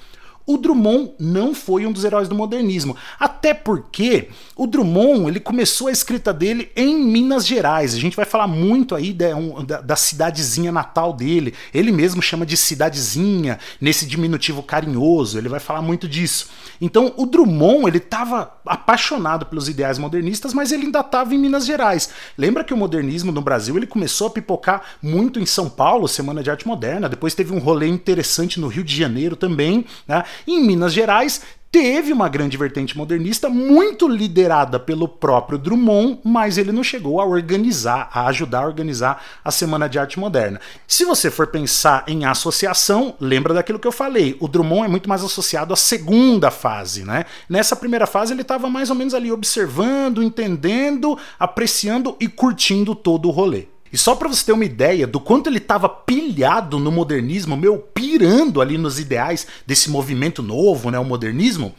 O 0.48 0.58
Drummond 0.58 1.14
não 1.20 1.56
foi 1.56 1.88
um 1.88 1.92
dos 1.92 2.04
heróis 2.04 2.30
do 2.30 2.36
modernismo, 2.36 2.96
até 3.20 3.52
porque 3.52 4.30
o 4.56 4.68
Drummond 4.68 5.28
ele 5.28 5.40
começou 5.40 5.88
a 5.88 5.92
escrita 5.92 6.32
dele 6.32 6.70
em 6.76 6.96
Minas 7.04 7.48
Gerais. 7.48 7.96
A 7.96 8.00
gente 8.00 8.16
vai 8.16 8.26
falar 8.26 8.48
muito 8.48 8.94
aí 8.94 9.12
de, 9.12 9.34
um, 9.34 9.66
da, 9.66 9.82
da, 9.82 9.96
cidadezinha 9.96 10.72
natal 10.72 11.14
dele. 11.14 11.56
Ele 11.74 11.92
mesmo 11.92 12.22
chama 12.22 12.46
de 12.46 12.56
cidadezinha 12.56 13.58
nesse 13.82 14.06
diminutivo 14.06 14.62
carinhoso. 14.62 15.40
Ele 15.40 15.50
vai 15.50 15.60
falar 15.60 15.82
muito 15.82 16.08
disso. 16.08 16.50
Então 16.80 17.12
o 17.18 17.26
Drummond 17.26 17.88
ele 17.88 17.98
estava 17.98 18.54
apaixonado 18.66 19.48
pelos 19.48 19.68
ideais 19.68 19.98
modernistas, 19.98 20.54
mas 20.54 20.72
ele 20.72 20.86
ainda 20.86 21.00
estava 21.00 21.34
em 21.34 21.40
Minas 21.40 21.66
Gerais. 21.66 22.10
Lembra 22.38 22.64
que 22.64 22.74
o 22.74 22.78
modernismo 22.78 23.32
no 23.32 23.42
Brasil 23.42 23.76
ele 23.78 23.88
começou 23.88 24.28
a 24.28 24.30
pipocar 24.30 24.84
muito 25.02 25.40
em 25.40 25.46
São 25.46 25.70
Paulo, 25.70 26.08
Semana 26.08 26.44
de 26.44 26.52
Arte 26.52 26.68
Moderna. 26.68 27.10
Depois 27.10 27.34
teve 27.34 27.52
um 27.52 27.60
rolê 27.60 27.88
interessante 27.88 28.60
no 28.60 28.68
Rio 28.68 28.84
de 28.84 28.96
Janeiro 28.96 29.36
também, 29.36 29.86
né? 30.08 30.24
Em 30.48 30.62
Minas 30.62 30.94
Gerais, 30.94 31.42
teve 31.76 32.14
uma 32.14 32.30
grande 32.30 32.56
vertente 32.56 32.98
modernista, 32.98 33.50
muito 33.50 34.08
liderada 34.08 34.80
pelo 34.80 35.10
próprio 35.10 35.58
Drummond, 35.58 36.20
mas 36.24 36.58
ele 36.58 36.72
não 36.72 36.82
chegou 36.82 37.20
a 37.20 37.26
organizar, 37.26 38.10
a 38.14 38.28
ajudar 38.28 38.60
a 38.60 38.66
organizar 38.66 39.22
a 39.44 39.52
Semana 39.52 39.90
de 39.90 40.00
Arte 40.00 40.18
Moderna. 40.18 40.62
Se 40.88 41.04
você 41.04 41.30
for 41.30 41.48
pensar 41.48 42.06
em 42.08 42.24
associação, 42.24 43.14
lembra 43.20 43.54
daquilo 43.54 43.78
que 43.78 43.86
eu 43.86 43.92
falei, 43.92 44.38
o 44.40 44.48
Drummond 44.48 44.86
é 44.86 44.88
muito 44.88 45.10
mais 45.10 45.22
associado 45.22 45.74
à 45.74 45.76
segunda 45.76 46.50
fase, 46.50 47.04
né? 47.04 47.26
Nessa 47.50 47.76
primeira 47.76 48.08
fase 48.08 48.32
ele 48.32 48.44
estava 48.44 48.70
mais 48.70 48.90
ou 48.90 48.96
menos 48.96 49.14
ali 49.14 49.30
observando, 49.30 50.24
entendendo, 50.24 51.20
apreciando 51.38 52.16
e 52.22 52.30
curtindo 52.30 52.96
todo 52.96 53.28
o 53.28 53.32
rolê. 53.32 53.68
E 53.96 53.98
só 53.98 54.14
para 54.14 54.28
você 54.28 54.48
ter 54.48 54.52
uma 54.52 54.66
ideia 54.66 55.08
do 55.08 55.22
quanto 55.22 55.48
ele 55.48 55.58
estava 55.58 55.88
pilhado 55.88 56.78
no 56.80 56.92
modernismo, 56.92 57.56
meu, 57.56 57.78
pirando 57.78 58.60
ali 58.60 58.78
nos 58.78 59.00
ideais 59.00 59.48
desse 59.66 59.90
movimento 59.90 60.44
novo, 60.44 60.92
né, 60.92 61.00
o 61.00 61.06
modernismo, 61.06 61.74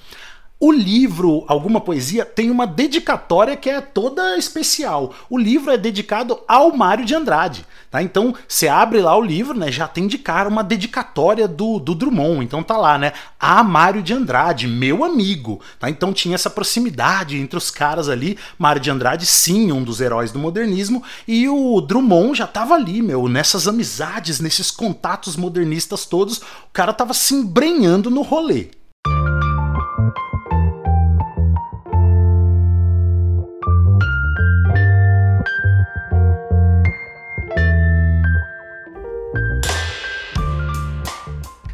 o 0.59 0.73
livro, 0.73 1.45
alguma 1.49 1.83
poesia, 1.83 2.25
tem 2.25 2.51
uma 2.51 2.67
dedicatória 2.67 3.55
que 3.57 3.69
é 3.69 3.79
toda 3.79 4.39
especial. 4.39 5.13
O 5.29 5.37
livro 5.37 5.71
é 5.71 5.77
dedicado 5.77 6.39
ao 6.49 6.75
Mário 6.75 7.05
de 7.05 7.15
Andrade. 7.15 7.67
Tá? 7.91 8.03
Então, 8.03 8.35
você 8.49 8.67
abre 8.67 9.03
lá 9.03 9.15
o 9.15 9.21
livro, 9.21 9.57
né, 9.57 9.71
já 9.71 9.87
tem 9.87 10.07
de 10.07 10.17
cara 10.17 10.49
uma 10.49 10.65
dedicatória 10.65 11.47
do, 11.47 11.79
do 11.79 11.95
Drummond. 11.95 12.43
Então 12.43 12.63
tá 12.63 12.79
lá, 12.79 12.97
né? 12.97 13.13
A 13.39 13.63
Mário 13.63 14.03
de 14.03 14.15
Andrade, 14.15 14.67
meu 14.67 15.05
amigo. 15.05 15.61
Tá? 15.79 15.91
Então 15.91 16.11
tinha 16.11 16.35
essa 16.35 16.49
proximidade 16.49 17.37
entre 17.37 17.59
os 17.59 17.71
caras 17.71 18.09
ali. 18.09 18.39
Mário 18.59 18.81
de 18.81 18.91
Andrade, 18.91 19.27
sim, 19.27 19.71
um 19.71 19.85
dos 19.85 20.01
heróis 20.01 20.33
do 20.33 20.39
modernismo. 20.39 21.03
E 21.29 21.47
o 21.51 21.83
Drummond 21.83 22.39
já 22.39 22.47
tava 22.47 22.75
ali, 22.75 23.03
meu, 23.03 23.29
nessas 23.29 23.69
amizades, 23.69 24.41
nesses 24.41 24.71
contatos 24.71 25.37
modernistas 25.37 26.07
todos. 26.07 26.39
O 26.39 26.73
cara 26.73 26.95
tava 26.95 27.13
se 27.13 27.35
embrenhando 27.35 28.11
no 28.11 28.23
rolê. 28.23 28.71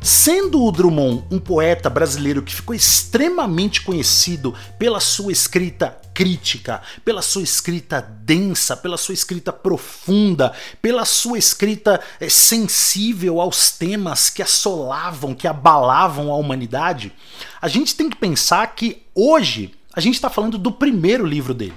Sendo 0.02 0.64
o 0.64 0.72
Drummond 0.72 1.22
um 1.30 1.38
poeta 1.38 1.88
brasileiro 1.88 2.42
que 2.42 2.52
ficou 2.52 2.74
extremamente 2.74 3.82
conhecido 3.82 4.52
pela 4.76 4.98
sua 4.98 5.30
escrita 5.30 5.96
crítica, 6.12 6.82
pela 7.04 7.22
sua 7.22 7.42
escrita 7.42 8.00
densa, 8.00 8.76
pela 8.76 8.96
sua 8.96 9.14
escrita 9.14 9.52
profunda, 9.52 10.52
pela 10.82 11.04
sua 11.04 11.38
escrita 11.38 12.00
é, 12.18 12.28
sensível 12.28 13.40
aos 13.40 13.70
temas 13.70 14.28
que 14.28 14.42
assolavam, 14.42 15.36
que 15.36 15.46
abalavam 15.46 16.32
a 16.32 16.36
humanidade, 16.36 17.12
a 17.60 17.68
gente 17.68 17.94
tem 17.94 18.10
que 18.10 18.16
pensar 18.16 18.74
que 18.74 19.04
hoje 19.14 19.72
a 19.94 20.00
gente 20.00 20.14
está 20.14 20.28
falando 20.28 20.58
do 20.58 20.72
primeiro 20.72 21.24
livro 21.24 21.54
dele. 21.54 21.76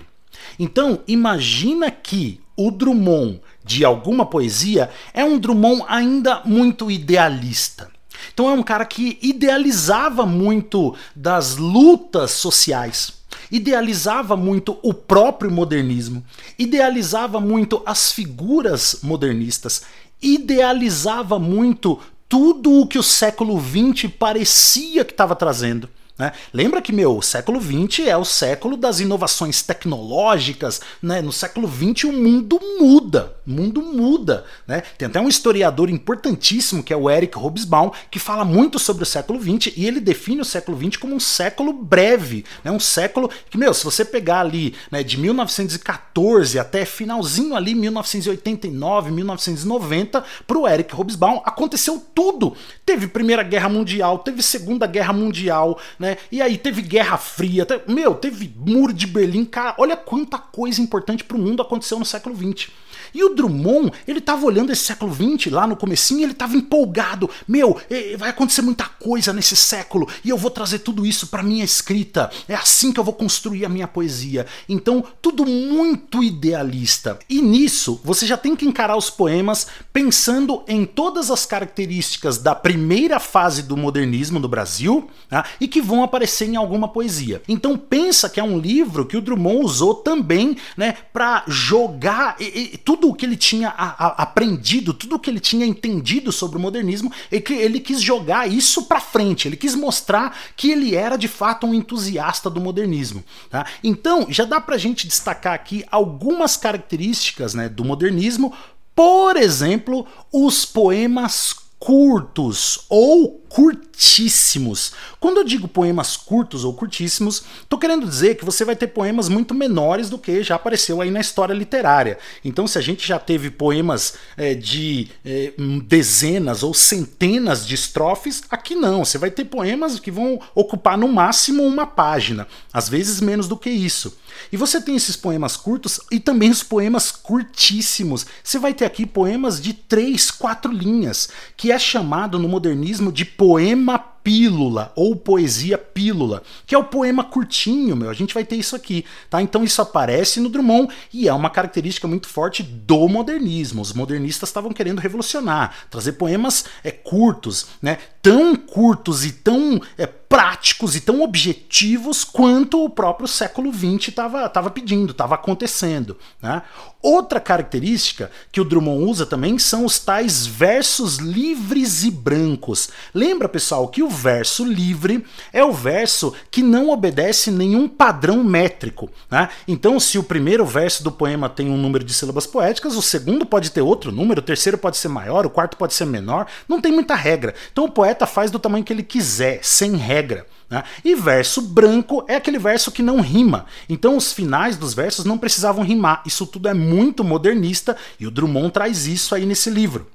Então, 0.58 1.04
imagina 1.08 1.92
que 1.92 2.42
o 2.58 2.72
Drummond 2.72 3.40
de 3.64 3.86
alguma 3.86 4.26
poesia 4.26 4.90
é 5.14 5.24
um 5.24 5.38
Drummond 5.38 5.84
ainda 5.88 6.42
muito 6.44 6.90
idealista. 6.90 7.94
Então 8.34 8.50
é 8.50 8.54
um 8.54 8.64
cara 8.64 8.86
que 8.86 9.18
idealizava 9.22 10.26
muito 10.26 10.96
das 11.16 11.58
lutas 11.58 12.32
sociais, 12.32 13.14
idealizava 13.52 14.36
muito 14.36 14.78
o 14.82 14.94
próprio 14.94 15.52
modernismo, 15.52 16.24
idealizava 16.58 17.40
muito 17.40 17.82
as 17.86 18.12
figuras 18.12 19.00
modernistas, 19.04 19.84
idealizava 20.22 21.38
muito 21.40 22.00
tudo 22.28 22.82
o 22.82 22.88
que 22.88 22.98
o 22.98 23.04
século 23.04 23.60
XX 23.60 24.12
parecia 24.12 25.06
que 25.06 25.12
estava 25.12 25.36
trazendo. 25.36 25.90
Né? 26.18 26.32
Lembra 26.54 26.82
que, 26.82 26.94
meu, 26.94 27.18
o 27.18 27.22
século 27.22 27.60
XX 27.62 28.08
é 28.08 28.16
o 28.16 28.24
século 28.24 28.78
das 28.78 29.02
inovações 29.02 29.62
tecnológicas, 29.62 30.80
né? 31.02 31.22
No 31.22 31.34
século 31.34 31.68
XX 31.68 32.06
o 32.06 32.14
mundo 32.14 32.58
muda, 32.80 33.36
o 33.46 33.52
mundo 33.52 33.82
muda, 33.82 34.46
né? 34.66 34.82
Tem 34.98 35.10
até 35.10 35.20
um 35.20 35.28
historiador 35.28 35.90
importantíssimo 35.90 36.82
que 36.82 36.94
é 36.94 36.98
o 36.98 37.10
Eric 37.10 37.38
Hobsbawm, 37.38 37.92
que 38.10 38.18
fala 38.18 38.46
muito 38.46 38.80
sobre 38.80 39.04
o 39.04 39.06
século 39.06 39.42
XX 39.42 39.74
e 39.76 39.86
ele 39.86 40.00
define 40.00 40.40
o 40.40 40.46
século 40.46 40.78
XX 40.78 40.96
como 40.96 41.14
um 41.14 41.20
século 41.20 41.74
breve, 41.74 42.46
né? 42.64 42.72
Um 42.72 42.80
século 42.80 43.30
que, 43.50 43.58
meu, 43.58 43.74
se 43.74 43.84
você 43.84 44.06
pegar 44.06 44.40
ali, 44.40 44.74
né, 44.90 45.04
de 45.04 45.18
1914 45.20 46.58
até 46.58 46.86
finalzinho 46.86 47.56
ali 47.56 47.76
1989, 47.76 49.12
1990, 49.12 50.24
para 50.48 50.58
o 50.58 50.66
Eric 50.66 50.96
Hobsbawm 50.96 51.42
aconteceu 51.44 52.02
tudo. 52.16 52.56
Teve 52.86 53.08
Primeira 53.08 53.44
Guerra 53.44 53.68
Mundial, 53.68 54.20
teve 54.20 54.42
Segunda 54.42 54.88
Guerra 54.88 55.12
Mundial, 55.12 55.78
né? 56.00 56.05
Né? 56.06 56.18
E 56.32 56.42
aí 56.42 56.58
teve 56.58 56.82
Guerra 56.82 57.18
Fria, 57.18 57.66
teve, 57.66 57.92
meu, 57.92 58.14
teve 58.14 58.54
Muro 58.56 58.94
de 58.94 59.08
Berlim, 59.08 59.44
cara, 59.44 59.76
olha 59.78 59.98
quanta 59.98 60.38
coisa 60.38 60.82
importante 60.82 61.24
para 61.24 61.36
o 61.36 61.40
mundo 61.40 61.62
aconteceu 61.62 61.98
no 61.98 62.06
século 62.06 62.36
XX. 62.36 62.70
E 63.16 63.24
o 63.24 63.34
Drummond, 63.34 63.94
ele 64.06 64.20
tava 64.20 64.46
olhando 64.46 64.74
esse 64.74 64.84
século 64.84 65.16
XX 65.16 65.50
lá 65.50 65.66
no 65.66 65.78
comecinho, 65.78 66.24
ele 66.24 66.34
tava 66.34 66.58
empolgado. 66.58 67.30
Meu, 67.48 67.80
vai 68.18 68.30
acontecer 68.30 68.62
muita 68.62 68.84
coisa 68.84 69.32
nesse 69.32 69.56
século 69.56 70.06
e 70.22 70.30
eu 70.30 70.38
vou 70.38 70.52
trazer 70.52 70.80
tudo 70.80 71.06
isso 71.06 71.28
para 71.28 71.42
minha 71.42 71.64
escrita. 71.64 72.30
É 72.46 72.54
assim 72.54 72.92
que 72.92 73.00
eu 73.00 73.06
vou 73.06 73.14
construir 73.14 73.64
a 73.64 73.70
minha 73.70 73.88
poesia. 73.88 74.46
Então, 74.68 75.02
tudo 75.22 75.46
muito 75.46 76.22
idealista. 76.22 77.18
E 77.30 77.42
nisso, 77.42 78.02
você 78.04 78.28
já 78.28 78.36
tem 78.36 78.54
que 78.54 78.66
encarar 78.66 78.98
os 78.98 79.10
poemas 79.10 79.68
pensando 79.94 80.62
em 80.68 80.86
todas 80.86 81.32
as 81.32 81.46
características 81.46 82.38
da 82.38 82.54
primeira 82.54 83.18
fase 83.18 83.64
do 83.64 83.78
modernismo 83.78 84.42
no 84.42 84.50
Brasil 84.50 85.10
tá? 85.30 85.46
e 85.62 85.70
que 85.70 85.82
vão 85.82 86.04
aparecer 86.04 86.50
em 86.50 86.58
alguma 86.58 86.90
poesia. 86.90 87.42
Então, 87.48 87.78
pensa 87.78 88.30
que 88.30 88.42
é 88.42 88.44
um 88.44 88.60
livro 88.60 89.06
que 89.06 89.16
o 89.16 89.22
Drummond 89.22 89.64
usou 89.64 89.96
também, 89.96 90.58
né, 90.76 90.98
para 91.14 91.46
jogar 91.48 92.36
e, 92.40 92.72
e, 92.74 92.78
tudo 92.78 93.05
tudo 93.06 93.10
o 93.10 93.16
que 93.16 93.26
ele 93.26 93.38
tinha 93.38 93.70
a, 93.70 94.06
a, 94.06 94.24
aprendido, 94.24 94.94
tudo 94.94 95.16
o 95.16 95.20
que 95.20 95.30
ele 95.30 95.40
tinha 95.40 95.66
entendido 95.66 96.32
sobre 96.32 96.58
o 96.58 96.60
modernismo, 96.60 97.12
e 97.32 97.40
que 97.40 97.54
ele 97.54 97.80
quis 97.80 98.02
jogar 98.02 98.50
isso 98.50 98.86
para 98.86 99.00
frente, 99.00 99.48
ele 99.48 99.56
quis 99.56 99.76
mostrar 99.76 100.36
que 100.56 100.72
ele 100.72 100.96
era 100.96 101.16
de 101.16 101.28
fato 101.28 101.68
um 101.68 101.74
entusiasta 101.74 102.50
do 102.50 102.60
modernismo. 102.60 103.24
Tá? 103.50 103.66
Então, 103.84 104.26
já 104.30 104.44
dá 104.44 104.60
pra 104.60 104.78
gente 104.78 105.08
destacar 105.08 105.54
aqui 105.54 105.86
algumas 105.92 106.58
características 106.58 107.54
né, 107.54 107.70
do 107.70 107.86
modernismo, 107.86 108.54
por 108.96 109.36
exemplo, 109.38 110.08
os 110.32 110.66
poemas 110.66 111.54
curtos 111.78 112.86
ou 112.90 113.45
curtíssimos. 113.56 114.92
Quando 115.18 115.38
eu 115.38 115.46
digo 115.46 115.66
poemas 115.66 116.18
curtos 116.18 116.66
ou 116.66 116.74
curtíssimos, 116.74 117.46
tô 117.70 117.78
querendo 117.78 118.06
dizer 118.06 118.36
que 118.36 118.44
você 118.44 118.66
vai 118.66 118.76
ter 118.76 118.88
poemas 118.88 119.30
muito 119.30 119.54
menores 119.54 120.10
do 120.10 120.18
que 120.18 120.44
já 120.44 120.56
apareceu 120.56 121.00
aí 121.00 121.10
na 121.10 121.22
história 121.22 121.54
literária. 121.54 122.18
Então, 122.44 122.68
se 122.68 122.78
a 122.78 122.82
gente 122.82 123.08
já 123.08 123.18
teve 123.18 123.50
poemas 123.50 124.16
é, 124.36 124.54
de 124.54 125.08
é, 125.24 125.54
dezenas 125.86 126.64
ou 126.64 126.74
centenas 126.74 127.66
de 127.66 127.76
estrofes, 127.76 128.44
aqui 128.50 128.76
não. 128.76 129.06
Você 129.06 129.18
vai 129.18 129.32
ter 129.32 129.46
poemas 129.46 130.02
que 130.02 130.12
vão 130.12 130.38
ocupar 130.54 130.98
no 130.98 131.08
máximo 131.08 131.64
uma 131.64 131.88
página, 131.88 132.50
às 132.74 132.90
vezes 132.90 133.22
menos 133.22 133.48
do 133.48 133.56
que 133.56 133.70
isso. 133.70 134.18
E 134.52 134.58
você 134.58 134.82
tem 134.82 134.98
esses 134.98 135.16
poemas 135.16 135.56
curtos 135.56 136.00
e 136.12 136.20
também 136.20 136.50
os 136.50 136.62
poemas 136.62 137.10
curtíssimos. 137.10 138.26
Você 138.44 138.60
vai 138.60 138.74
ter 138.74 138.84
aqui 138.84 139.06
poemas 139.06 139.62
de 139.62 139.74
três, 139.74 140.30
quatro 140.30 140.74
linhas, 140.74 141.30
que 141.56 141.72
é 141.72 141.80
chamado 141.80 142.38
no 142.38 142.50
modernismo 142.50 143.14
de 143.14 143.24
poema 143.46 144.15
pílula 144.26 144.92
ou 144.96 145.16
poesia 145.16 145.78
pílula, 145.78 146.42
que 146.66 146.74
é 146.74 146.78
o 146.78 146.84
poema 146.84 147.24
curtinho, 147.24 147.96
meu. 147.96 148.10
A 148.10 148.14
gente 148.14 148.34
vai 148.34 148.44
ter 148.44 148.56
isso 148.56 148.76
aqui, 148.76 149.06
tá? 149.30 149.40
Então 149.40 149.64
isso 149.64 149.84
aparece 149.84 150.40
no 150.40 150.50
Drummond 150.50 150.92
e 151.14 151.28
é 151.28 151.34
uma 151.34 151.52
característica 151.52 152.08
muito 152.08 152.28
forte 152.28 152.64
do 152.64 153.08
modernismo. 153.08 153.84
Os 153.84 153.94
modernistas 153.94 154.50
estavam 154.50 154.74
querendo 154.74 154.98
revolucionar, 154.98 155.76
trazer 155.92 156.14
poemas 156.14 156.66
é, 156.84 156.90
curtos, 156.90 157.68
né? 157.80 158.00
Tão 158.20 158.56
curtos 158.56 159.24
e 159.24 159.32
tão 159.32 159.80
é, 159.96 160.08
práticos 160.36 160.96
e 160.96 161.00
tão 161.00 161.22
objetivos 161.22 162.24
quanto 162.24 162.84
o 162.84 162.90
próprio 162.90 163.28
século 163.28 163.72
XX 163.72 164.10
estava 164.10 164.70
pedindo, 164.70 165.12
estava 165.12 165.36
acontecendo. 165.36 166.18
Né? 166.42 166.62
Outra 167.02 167.40
característica 167.40 168.32
que 168.52 168.60
o 168.60 168.66
Drummond 168.66 169.04
usa 169.04 169.26
também 169.26 169.58
são 169.60 169.86
os 169.86 170.00
tais 170.00 170.46
versos 170.46 171.18
livres 171.18 172.04
e 172.04 172.12
brancos. 172.12 172.90
Lembra, 173.14 173.48
pessoal, 173.48 173.88
que 173.88 174.04
o 174.04 174.10
verso 174.16 174.66
livre 174.66 175.24
é 175.54 175.64
o 175.64 175.72
verso 175.72 176.34
que 176.50 176.64
não 176.64 176.90
obedece 176.90 177.52
nenhum 177.52 177.88
padrão 177.88 178.44
métrico. 178.44 179.10
Né? 179.30 179.50
Então, 179.68 180.00
se 180.00 180.18
o 180.18 180.24
primeiro 180.24 180.66
verso 180.66 181.04
do 181.04 181.12
poema 181.12 181.48
tem 181.48 181.70
um 181.70 181.78
número 181.78 182.04
de 182.04 182.14
sílabas 182.14 182.48
poéticas, 182.48 182.96
o 182.96 183.02
segundo 183.02 183.46
pode 183.46 183.70
ter 183.70 183.82
outro 183.82 184.12
número, 184.12 184.40
o 184.40 184.44
terceiro 184.44 184.78
pode 184.78 184.98
ser 184.98 185.10
maior, 185.10 185.46
o 185.46 185.50
quarto 185.50 185.78
pode 185.78 185.94
ser 185.94 186.06
menor. 186.06 186.48
Não 186.68 186.82
tem 186.82 186.92
muita 186.92 187.14
regra. 187.14 187.54
Então, 187.72 187.86
o 187.86 187.92
poeta 187.92 188.26
faz 188.26 188.50
do 188.50 188.58
tamanho 188.58 188.84
que 188.84 188.92
ele 188.92 189.04
quiser, 189.04 189.60
sem 189.62 189.96
regra. 189.96 190.48
Né? 190.70 190.84
E 191.04 191.16
verso 191.16 191.62
branco 191.62 192.26
é 192.28 192.36
aquele 192.36 192.58
verso 192.58 192.92
que 192.92 193.04
não 193.04 193.22
rima. 193.22 193.66
Então 193.88 194.18
os 194.18 194.34
finais 194.34 194.78
dos 194.78 194.94
versos 194.94 195.26
não 195.26 195.38
precisavam 195.38 195.84
rimar. 195.84 196.24
Isso 196.26 196.46
tudo 196.46 196.68
é 196.68 196.74
muito 196.74 197.24
modernista 197.24 197.96
e 198.20 198.26
o 198.26 198.32
Drummond 198.32 198.72
traz 198.72 199.06
isso 199.06 199.36
aí 199.36 199.46
nesse 199.46 199.70
livro. 199.70 200.08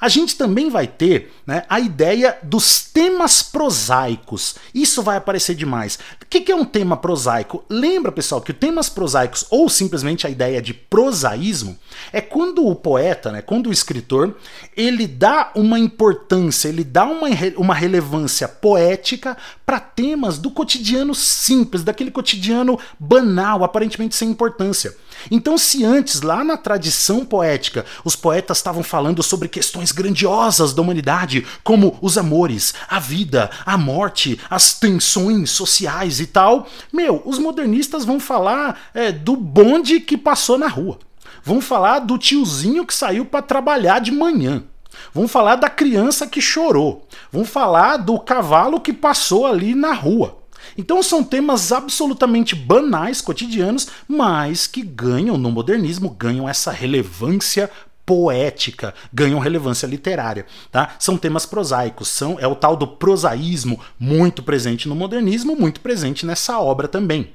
A 0.00 0.08
gente 0.08 0.36
também 0.36 0.70
vai 0.70 0.86
ter 0.86 1.32
né, 1.46 1.64
a 1.68 1.80
ideia 1.80 2.38
dos 2.42 2.82
temas 2.82 3.42
prosaicos. 3.42 4.56
Isso 4.74 5.02
vai 5.02 5.16
aparecer 5.16 5.54
demais. 5.54 5.98
O 6.20 6.26
que 6.26 6.50
é 6.50 6.54
um 6.54 6.64
tema 6.64 6.96
prosaico? 6.96 7.64
Lembra, 7.68 8.10
pessoal, 8.10 8.40
que 8.40 8.52
temas 8.52 8.88
prosaicos, 8.88 9.46
ou 9.50 9.68
simplesmente 9.68 10.26
a 10.26 10.30
ideia 10.30 10.60
de 10.60 10.74
prosaísmo, 10.74 11.78
é 12.12 12.20
quando 12.20 12.66
o 12.66 12.74
poeta, 12.74 13.30
né, 13.30 13.42
quando 13.42 13.68
o 13.68 13.72
escritor, 13.72 14.36
ele 14.76 15.06
dá 15.06 15.50
uma 15.54 15.78
importância, 15.78 16.68
ele 16.68 16.84
dá 16.84 17.04
uma, 17.04 17.28
uma 17.56 17.74
relevância 17.74 18.48
poética 18.48 19.36
para 19.64 19.80
temas 19.80 20.38
do 20.38 20.50
cotidiano 20.50 21.14
simples, 21.14 21.82
daquele 21.82 22.10
cotidiano 22.10 22.78
banal, 22.98 23.64
aparentemente 23.64 24.14
sem 24.14 24.30
importância. 24.30 24.94
Então, 25.30 25.56
se 25.56 25.84
antes, 25.84 26.20
lá 26.22 26.44
na 26.44 26.56
tradição 26.56 27.24
poética, 27.24 27.84
os 28.04 28.16
poetas 28.16 28.58
estavam 28.58 28.82
falando 28.82 29.22
sobre 29.22 29.48
questões 29.48 29.63
grandiosas 29.92 30.72
da 30.72 30.82
humanidade, 30.82 31.46
como 31.62 31.98
os 32.00 32.18
amores, 32.18 32.74
a 32.88 32.98
vida, 32.98 33.50
a 33.64 33.76
morte, 33.76 34.38
as 34.50 34.74
tensões 34.74 35.50
sociais 35.50 36.20
e 36.20 36.26
tal, 36.26 36.66
meu, 36.92 37.22
os 37.24 37.38
modernistas 37.38 38.04
vão 38.04 38.18
falar 38.18 38.90
é, 38.94 39.12
do 39.12 39.36
bonde 39.36 40.00
que 40.00 40.16
passou 40.16 40.58
na 40.58 40.68
rua. 40.68 40.98
Vão 41.42 41.60
falar 41.60 41.98
do 41.98 42.16
tiozinho 42.16 42.86
que 42.86 42.94
saiu 42.94 43.24
para 43.24 43.42
trabalhar 43.42 43.98
de 43.98 44.10
manhã. 44.10 44.64
Vão 45.12 45.28
falar 45.28 45.56
da 45.56 45.68
criança 45.68 46.26
que 46.26 46.40
chorou. 46.40 47.06
Vão 47.30 47.44
falar 47.44 47.98
do 47.98 48.18
cavalo 48.18 48.80
que 48.80 48.92
passou 48.92 49.46
ali 49.46 49.74
na 49.74 49.92
rua. 49.92 50.38
Então 50.76 51.02
são 51.02 51.22
temas 51.22 51.72
absolutamente 51.72 52.54
banais, 52.54 53.20
cotidianos, 53.20 53.88
mas 54.08 54.66
que 54.66 54.82
ganham 54.82 55.36
no 55.36 55.50
modernismo, 55.50 56.08
ganham 56.10 56.48
essa 56.48 56.70
relevância 56.70 57.70
poética, 58.06 58.94
ganham 59.12 59.38
relevância 59.38 59.86
literária, 59.86 60.46
tá? 60.70 60.94
São 60.98 61.16
temas 61.16 61.46
prosaicos, 61.46 62.08
são 62.08 62.38
é 62.38 62.46
o 62.46 62.54
tal 62.54 62.76
do 62.76 62.86
prosaísmo 62.86 63.80
muito 63.98 64.42
presente 64.42 64.88
no 64.88 64.94
modernismo, 64.94 65.56
muito 65.56 65.80
presente 65.80 66.26
nessa 66.26 66.58
obra 66.60 66.86
também. 66.86 67.32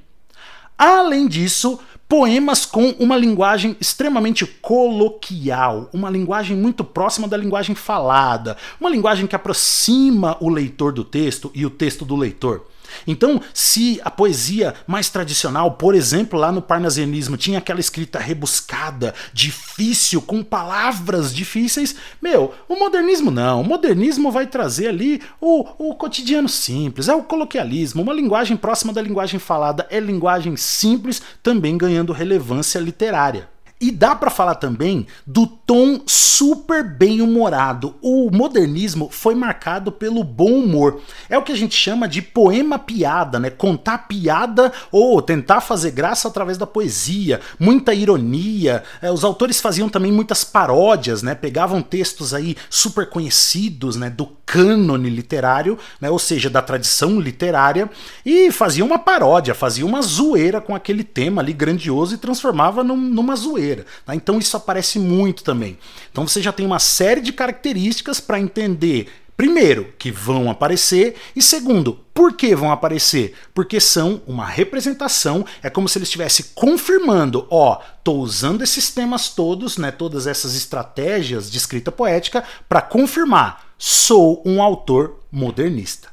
Além 0.77 1.27
disso, 1.27 1.79
poemas 2.07 2.65
com 2.65 2.95
uma 2.99 3.17
linguagem 3.17 3.75
extremamente 3.81 4.45
coloquial, 4.45 5.89
uma 5.93 6.09
linguagem 6.09 6.55
muito 6.55 6.83
próxima 6.83 7.27
da 7.27 7.35
linguagem 7.35 7.75
falada, 7.75 8.55
uma 8.79 8.89
linguagem 8.89 9.27
que 9.27 9.35
aproxima 9.35 10.37
o 10.39 10.49
leitor 10.49 10.93
do 10.93 11.03
texto 11.03 11.51
e 11.53 11.65
o 11.65 11.69
texto 11.69 12.05
do 12.05 12.15
leitor. 12.15 12.65
Então, 13.07 13.41
se 13.53 13.99
a 14.03 14.11
poesia 14.11 14.73
mais 14.87 15.09
tradicional, 15.09 15.71
por 15.71 15.95
exemplo, 15.95 16.39
lá 16.39 16.51
no 16.51 16.61
parnasianismo, 16.61 17.37
tinha 17.37 17.59
aquela 17.59 17.79
escrita 17.79 18.19
rebuscada, 18.19 19.13
difícil, 19.33 20.21
com 20.21 20.43
palavras 20.43 21.33
difíceis, 21.33 21.95
meu, 22.21 22.53
o 22.67 22.75
modernismo 22.75 23.31
não. 23.31 23.61
O 23.61 23.63
modernismo 23.63 24.31
vai 24.31 24.47
trazer 24.47 24.87
ali 24.87 25.21
o, 25.39 25.65
o 25.77 25.95
cotidiano 25.95 26.49
simples, 26.49 27.07
é 27.07 27.15
o 27.15 27.23
coloquialismo, 27.23 28.01
uma 28.01 28.13
linguagem 28.13 28.57
próxima 28.57 28.93
da 28.93 29.01
linguagem 29.01 29.39
falada, 29.39 29.87
é 29.89 29.99
linguagem 29.99 30.55
simples, 30.55 31.21
também 31.41 31.77
ganhando 31.77 32.13
relevância 32.13 32.79
literária. 32.79 33.47
E 33.81 33.91
dá 33.91 34.13
para 34.13 34.29
falar 34.29 34.55
também 34.55 35.07
do 35.25 35.47
tom 35.47 36.01
super 36.05 36.83
bem 36.83 37.21
humorado. 37.21 37.95
O 38.01 38.29
modernismo 38.29 39.07
foi 39.09 39.33
marcado 39.33 39.89
pelo 39.89 40.21
bom 40.21 40.51
humor. 40.51 41.01
É 41.29 41.37
o 41.37 41.43
que 41.43 41.53
a 41.53 41.55
gente 41.55 41.75
chama 41.75 42.05
de 42.05 42.21
poema 42.21 42.77
piada, 42.77 43.39
né? 43.39 43.49
Contar 43.49 43.99
piada 43.99 44.73
ou 44.91 45.21
tentar 45.21 45.61
fazer 45.61 45.91
graça 45.91 46.27
através 46.27 46.57
da 46.57 46.67
poesia, 46.67 47.39
muita 47.57 47.93
ironia. 47.93 48.83
É, 49.01 49.09
os 49.09 49.23
autores 49.23 49.61
faziam 49.61 49.87
também 49.87 50.11
muitas 50.11 50.43
paródias, 50.43 51.23
né? 51.23 51.33
Pegavam 51.33 51.81
textos 51.81 52.33
aí 52.33 52.57
super 52.69 53.07
conhecidos, 53.09 53.95
né? 53.95 54.09
Do 54.09 54.38
cânone 54.49 55.11
literário, 55.11 55.77
né? 56.01 56.09
Ou 56.09 56.17
seja, 56.17 56.49
da 56.49 56.59
tradição 56.59 57.19
literária 57.19 57.87
e 58.25 58.51
faziam 58.51 58.87
uma 58.87 58.97
paródia, 58.97 59.53
faziam 59.53 59.87
uma 59.87 60.01
zoeira 60.01 60.59
com 60.59 60.73
aquele 60.73 61.03
tema 61.03 61.39
ali 61.39 61.53
grandioso 61.53 62.15
e 62.15 62.17
transformava 62.17 62.83
num, 62.83 62.97
numa 62.97 63.35
zoeira. 63.35 63.85
Tá? 64.03 64.15
Então 64.15 64.39
isso 64.39 64.57
aparece 64.57 64.97
muito 64.97 65.43
também. 65.43 65.77
Então 66.11 66.27
você 66.27 66.41
já 66.41 66.51
tem 66.51 66.65
uma 66.65 66.79
série 66.79 67.21
de 67.21 67.31
características 67.31 68.19
para 68.19 68.39
entender 68.39 69.07
Primeiro, 69.37 69.93
que 69.97 70.11
vão 70.11 70.51
aparecer, 70.51 71.15
e 71.33 71.41
segundo, 71.41 71.93
por 72.13 72.33
que 72.33 72.53
vão 72.53 72.73
aparecer? 72.73 73.33
Porque 73.53 73.79
são 73.79 74.21
uma 74.27 74.45
representação, 74.45 75.45
é 75.63 75.69
como 75.69 75.87
se 75.87 75.97
ele 75.97 76.03
estivesse 76.03 76.51
confirmando, 76.53 77.47
ó, 77.49 77.79
tô 78.03 78.15
usando 78.15 78.63
esses 78.63 78.91
temas 78.91 79.29
todos, 79.29 79.77
né, 79.77 79.91
todas 79.91 80.27
essas 80.27 80.55
estratégias 80.55 81.49
de 81.49 81.57
escrita 81.57 81.89
poética 81.89 82.43
para 82.67 82.81
confirmar, 82.81 83.68
sou 83.81 84.43
um 84.45 84.61
autor 84.61 85.21
modernista. 85.31 86.09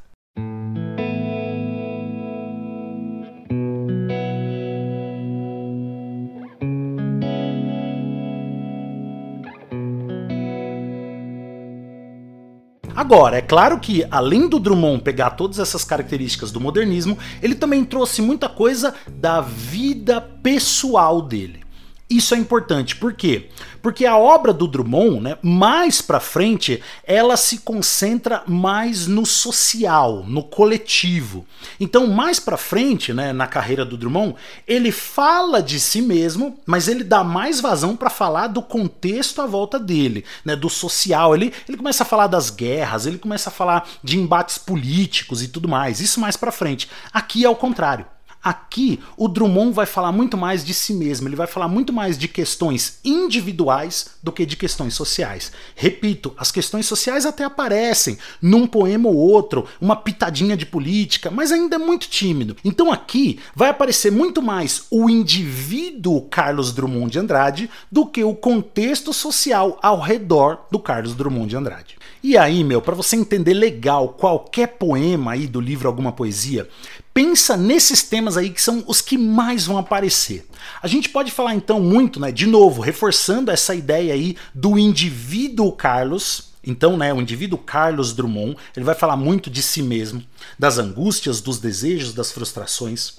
Agora, 12.94 13.36
é 13.36 13.42
claro 13.42 13.78
que, 13.80 14.06
além 14.10 14.48
do 14.48 14.60
Drummond 14.60 15.02
pegar 15.02 15.30
todas 15.30 15.58
essas 15.58 15.84
características 15.84 16.52
do 16.52 16.60
modernismo, 16.60 17.18
ele 17.42 17.56
também 17.56 17.84
trouxe 17.84 18.22
muita 18.22 18.48
coisa 18.48 18.94
da 19.08 19.40
vida 19.40 20.20
pessoal 20.20 21.20
dele. 21.20 21.65
Isso 22.08 22.36
é 22.36 22.38
importante, 22.38 22.94
por 22.94 23.14
quê? 23.14 23.48
Porque 23.82 24.06
a 24.06 24.16
obra 24.16 24.52
do 24.52 24.68
Drummond, 24.68 25.20
né, 25.20 25.38
mais 25.42 26.00
para 26.00 26.20
frente, 26.20 26.80
ela 27.02 27.36
se 27.36 27.58
concentra 27.58 28.44
mais 28.46 29.08
no 29.08 29.26
social, 29.26 30.22
no 30.24 30.44
coletivo. 30.44 31.44
Então, 31.80 32.06
mais 32.06 32.38
para 32.38 32.56
frente, 32.56 33.12
né, 33.12 33.32
na 33.32 33.48
carreira 33.48 33.84
do 33.84 33.96
Drummond, 33.96 34.36
ele 34.68 34.92
fala 34.92 35.60
de 35.60 35.80
si 35.80 36.00
mesmo, 36.00 36.60
mas 36.64 36.86
ele 36.86 37.02
dá 37.02 37.24
mais 37.24 37.60
vazão 37.60 37.96
para 37.96 38.08
falar 38.08 38.46
do 38.46 38.62
contexto 38.62 39.42
à 39.42 39.46
volta 39.46 39.76
dele, 39.76 40.24
né, 40.44 40.54
do 40.54 40.70
social. 40.70 41.34
Ele, 41.34 41.52
ele 41.68 41.76
começa 41.76 42.04
a 42.04 42.06
falar 42.06 42.28
das 42.28 42.50
guerras, 42.50 43.04
ele 43.04 43.18
começa 43.18 43.50
a 43.50 43.52
falar 43.52 43.88
de 44.04 44.16
embates 44.16 44.58
políticos 44.58 45.42
e 45.42 45.48
tudo 45.48 45.68
mais. 45.68 45.98
Isso 45.98 46.20
mais 46.20 46.36
para 46.36 46.52
frente. 46.52 46.88
Aqui 47.12 47.44
é 47.44 47.48
o 47.48 47.56
contrário. 47.56 48.06
Aqui, 48.46 49.00
o 49.16 49.26
Drummond 49.26 49.72
vai 49.72 49.86
falar 49.86 50.12
muito 50.12 50.36
mais 50.36 50.64
de 50.64 50.72
si 50.72 50.94
mesmo, 50.94 51.26
ele 51.26 51.34
vai 51.34 51.48
falar 51.48 51.66
muito 51.66 51.92
mais 51.92 52.16
de 52.16 52.28
questões 52.28 53.00
individuais 53.04 54.10
do 54.22 54.30
que 54.30 54.46
de 54.46 54.56
questões 54.56 54.94
sociais. 54.94 55.50
Repito, 55.74 56.32
as 56.38 56.52
questões 56.52 56.86
sociais 56.86 57.26
até 57.26 57.42
aparecem 57.42 58.16
num 58.40 58.64
poema 58.64 59.08
ou 59.08 59.16
outro, 59.16 59.66
uma 59.80 59.96
pitadinha 59.96 60.56
de 60.56 60.64
política, 60.64 61.28
mas 61.28 61.50
ainda 61.50 61.74
é 61.74 61.78
muito 61.78 62.08
tímido. 62.08 62.56
Então 62.64 62.92
aqui 62.92 63.40
vai 63.52 63.70
aparecer 63.70 64.12
muito 64.12 64.40
mais 64.40 64.86
o 64.92 65.10
indivíduo 65.10 66.22
Carlos 66.28 66.72
Drummond 66.72 67.10
de 67.10 67.18
Andrade 67.18 67.68
do 67.90 68.06
que 68.06 68.22
o 68.22 68.32
contexto 68.32 69.12
social 69.12 69.76
ao 69.82 70.00
redor 70.00 70.66
do 70.70 70.78
Carlos 70.78 71.14
Drummond 71.14 71.48
de 71.48 71.56
Andrade. 71.56 71.96
E 72.22 72.38
aí, 72.38 72.62
meu, 72.62 72.80
para 72.80 72.94
você 72.94 73.16
entender 73.16 73.54
legal 73.54 74.10
qualquer 74.10 74.68
poema 74.78 75.32
aí 75.32 75.48
do 75.48 75.60
livro 75.60 75.88
Alguma 75.88 76.12
Poesia, 76.12 76.68
pensa 77.16 77.56
nesses 77.56 78.02
temas 78.02 78.36
aí 78.36 78.50
que 78.50 78.60
são 78.60 78.84
os 78.86 79.00
que 79.00 79.16
mais 79.16 79.64
vão 79.64 79.78
aparecer. 79.78 80.46
A 80.82 80.86
gente 80.86 81.08
pode 81.08 81.30
falar 81.30 81.54
então 81.54 81.80
muito, 81.80 82.20
né, 82.20 82.30
de 82.30 82.44
novo, 82.44 82.82
reforçando 82.82 83.50
essa 83.50 83.74
ideia 83.74 84.12
aí 84.12 84.36
do 84.54 84.78
indivíduo 84.78 85.72
Carlos, 85.72 86.50
então, 86.62 86.94
né, 86.94 87.14
o 87.14 87.20
indivíduo 87.22 87.56
Carlos 87.56 88.12
Drummond, 88.12 88.58
ele 88.76 88.84
vai 88.84 88.94
falar 88.94 89.16
muito 89.16 89.48
de 89.48 89.62
si 89.62 89.82
mesmo, 89.82 90.22
das 90.58 90.76
angústias, 90.76 91.40
dos 91.40 91.58
desejos, 91.58 92.12
das 92.12 92.30
frustrações. 92.30 93.14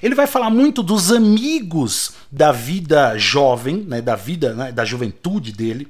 Ele 0.00 0.14
vai 0.14 0.28
falar 0.28 0.50
muito 0.50 0.80
dos 0.80 1.10
amigos 1.10 2.12
da 2.30 2.52
vida 2.52 3.18
jovem, 3.18 3.78
né, 3.78 4.00
da 4.00 4.14
vida, 4.14 4.54
né, 4.54 4.70
da 4.70 4.84
juventude 4.84 5.50
dele. 5.50 5.88